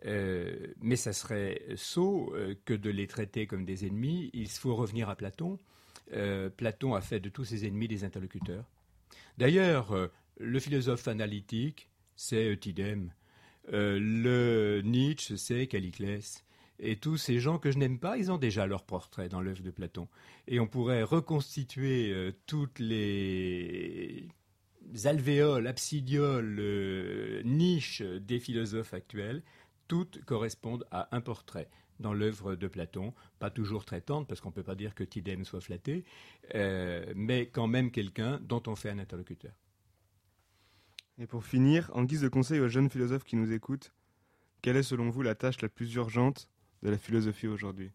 Mais 0.06 0.96
ça 0.96 1.14
serait 1.14 1.62
sot 1.76 2.34
que 2.66 2.74
de 2.74 2.90
les 2.90 3.08
traiter 3.08 3.48
comme 3.48 3.66
des 3.66 3.86
ennemis. 3.86 4.30
Il 4.34 4.48
faut 4.48 4.76
revenir 4.76 5.10
à 5.10 5.16
Platon. 5.16 5.60
Euh, 6.14 6.50
Platon 6.50 6.94
a 6.94 7.02
fait 7.02 7.20
de 7.20 7.30
tous 7.30 7.46
ses 7.46 7.66
ennemis 7.66 7.88
des 7.88 8.04
interlocuteurs. 8.04 8.66
D'ailleurs, 9.38 9.92
euh, 9.92 10.08
le 10.40 10.60
philosophe 10.60 11.08
analytique, 11.08 11.90
c'est 12.16 12.48
Eutydème. 12.48 13.12
Euh, 13.74 14.00
le 14.00 14.82
Nietzsche, 14.84 15.38
c'est 15.38 15.68
Caliclès. 15.68 16.44
Et 16.80 16.96
tous 16.96 17.18
ces 17.18 17.40
gens 17.40 17.58
que 17.58 17.72
je 17.72 17.78
n'aime 17.78 18.00
pas, 18.00 18.18
ils 18.18 18.32
ont 18.32 18.38
déjà 18.38 18.68
leur 18.68 18.84
portrait 18.84 19.30
dans 19.30 19.42
l'œuvre 19.42 19.64
de 19.64 19.72
Platon. 19.72 20.08
Et 20.48 20.60
on 20.60 20.68
pourrait 20.68 21.04
reconstituer 21.04 22.12
euh, 22.12 22.32
toutes 22.46 22.80
les 22.80 24.30
alvéoles, 25.06 25.68
absidioles, 25.68 26.58
euh, 26.60 27.42
niches 27.44 28.02
des 28.02 28.40
philosophes 28.40 28.94
actuels. 28.94 29.42
Toutes 29.88 30.23
correspondent 30.26 30.86
à 30.91 31.15
un 31.15 31.21
portrait 31.21 31.69
dans 32.00 32.13
l'œuvre 32.13 32.56
de 32.56 32.67
Platon, 32.67 33.13
pas 33.39 33.50
toujours 33.50 33.86
très 33.86 34.02
tendre, 34.02 34.28
parce 34.28 34.41
qu'on 34.41 34.50
ne 34.50 34.54
peut 34.54 34.63
pas 34.63 34.76
dire 34.76 34.93
que 34.93 35.04
Tidem 35.04 35.45
soit 35.45 35.62
flatté, 35.62 36.06
euh, 36.56 37.12
mais 37.15 37.47
quand 37.47 37.67
même 37.67 37.91
quelqu'un 37.91 38.39
dont 38.43 38.62
on 38.67 38.76
fait 38.76 38.89
un 38.89 39.00
interlocuteur. 39.00 39.54
Et 41.17 41.26
pour 41.26 41.43
finir, 41.43 41.89
en 41.93 42.04
guise 42.04 42.21
de 42.21 42.30
conseil 42.30 42.60
aux 42.60 42.67
jeunes 42.67 42.89
philosophes 42.89 43.23
qui 43.23 43.36
nous 43.36 43.52
écoutent, 43.52 43.91
quelle 44.62 44.78
est 44.78 44.84
selon 44.84 45.10
vous 45.10 45.23
la 45.23 45.34
tâche 45.34 45.62
la 45.62 45.69
plus 45.69 45.95
urgente 45.95 46.50
de 46.84 46.89
la 46.89 46.97
philosophie 46.97 47.47
aujourd'hui? 47.47 47.91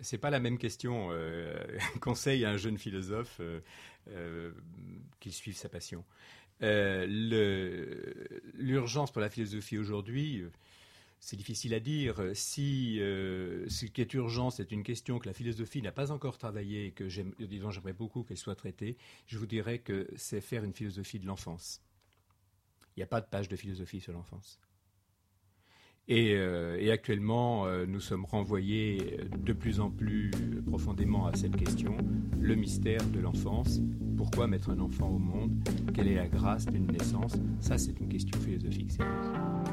C'est 0.00 0.18
pas 0.18 0.30
la 0.30 0.40
même 0.40 0.58
question. 0.58 1.10
Euh, 1.12 1.54
conseil 2.00 2.44
à 2.44 2.50
un 2.50 2.56
jeune 2.56 2.78
philosophe 2.78 3.36
euh, 3.40 3.60
euh, 4.08 4.50
qu'il 5.20 5.32
suive 5.32 5.56
sa 5.56 5.68
passion. 5.68 6.04
L'urgence 6.60 9.12
pour 9.12 9.20
la 9.20 9.30
philosophie 9.30 9.78
aujourd'hui, 9.78 10.42
c'est 11.26 11.36
difficile 11.36 11.74
à 11.74 11.80
dire. 11.80 12.22
Si 12.34 12.98
ce 13.00 13.84
qui 13.86 14.00
est 14.00 14.14
urgent, 14.14 14.50
c'est 14.50 14.70
une 14.70 14.84
question 14.84 15.18
que 15.18 15.26
la 15.26 15.32
philosophie 15.32 15.82
n'a 15.82 15.90
pas 15.90 16.12
encore 16.12 16.38
travaillée 16.38 16.86
et 16.86 16.90
que 16.92 17.08
j'aimerais 17.08 17.92
beaucoup 17.92 18.22
qu'elle 18.22 18.36
soit 18.36 18.54
traitée, 18.54 18.96
je 19.26 19.36
vous 19.36 19.46
dirais 19.46 19.80
que 19.80 20.06
c'est 20.14 20.40
faire 20.40 20.62
une 20.62 20.72
philosophie 20.72 21.18
de 21.18 21.26
l'enfance. 21.26 21.82
Il 22.96 23.00
n'y 23.00 23.02
a 23.02 23.08
pas 23.08 23.20
de 23.20 23.26
page 23.26 23.48
de 23.48 23.56
philosophie 23.56 24.00
sur 24.00 24.12
l'enfance. 24.12 24.60
Et, 26.06 26.34
euh, 26.36 26.92
actuellement, 26.92 27.66
euh, 27.66 27.86
nous 27.86 27.98
sommes 27.98 28.24
renvoyés 28.24 29.18
de 29.36 29.52
plus 29.52 29.80
en 29.80 29.90
plus 29.90 30.30
profondément 30.64 31.26
à 31.26 31.34
cette 31.34 31.56
question, 31.56 31.96
le 32.38 32.54
mystère 32.54 33.04
de 33.08 33.18
l'enfance. 33.18 33.80
Pourquoi 34.16 34.46
mettre 34.46 34.70
un 34.70 34.78
enfant 34.78 35.08
au 35.08 35.18
monde? 35.18 35.50
Quelle 35.92 36.06
est 36.06 36.14
la 36.14 36.28
grâce 36.28 36.66
d'une 36.66 36.86
naissance? 36.86 37.34
Ça, 37.60 37.78
c'est 37.78 37.98
une 37.98 38.08
question 38.08 38.38
philosophique 38.40 38.92
sérieuse. 38.92 39.65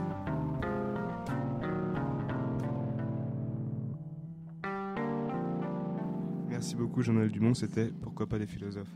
Merci 6.63 6.77
beaucoup 6.77 7.01
Jean-Noël 7.01 7.29
Dumont, 7.29 7.53
c'était 7.53 7.91
Pourquoi 8.01 8.25
pas 8.25 8.39
des 8.39 8.47
philosophes? 8.47 8.87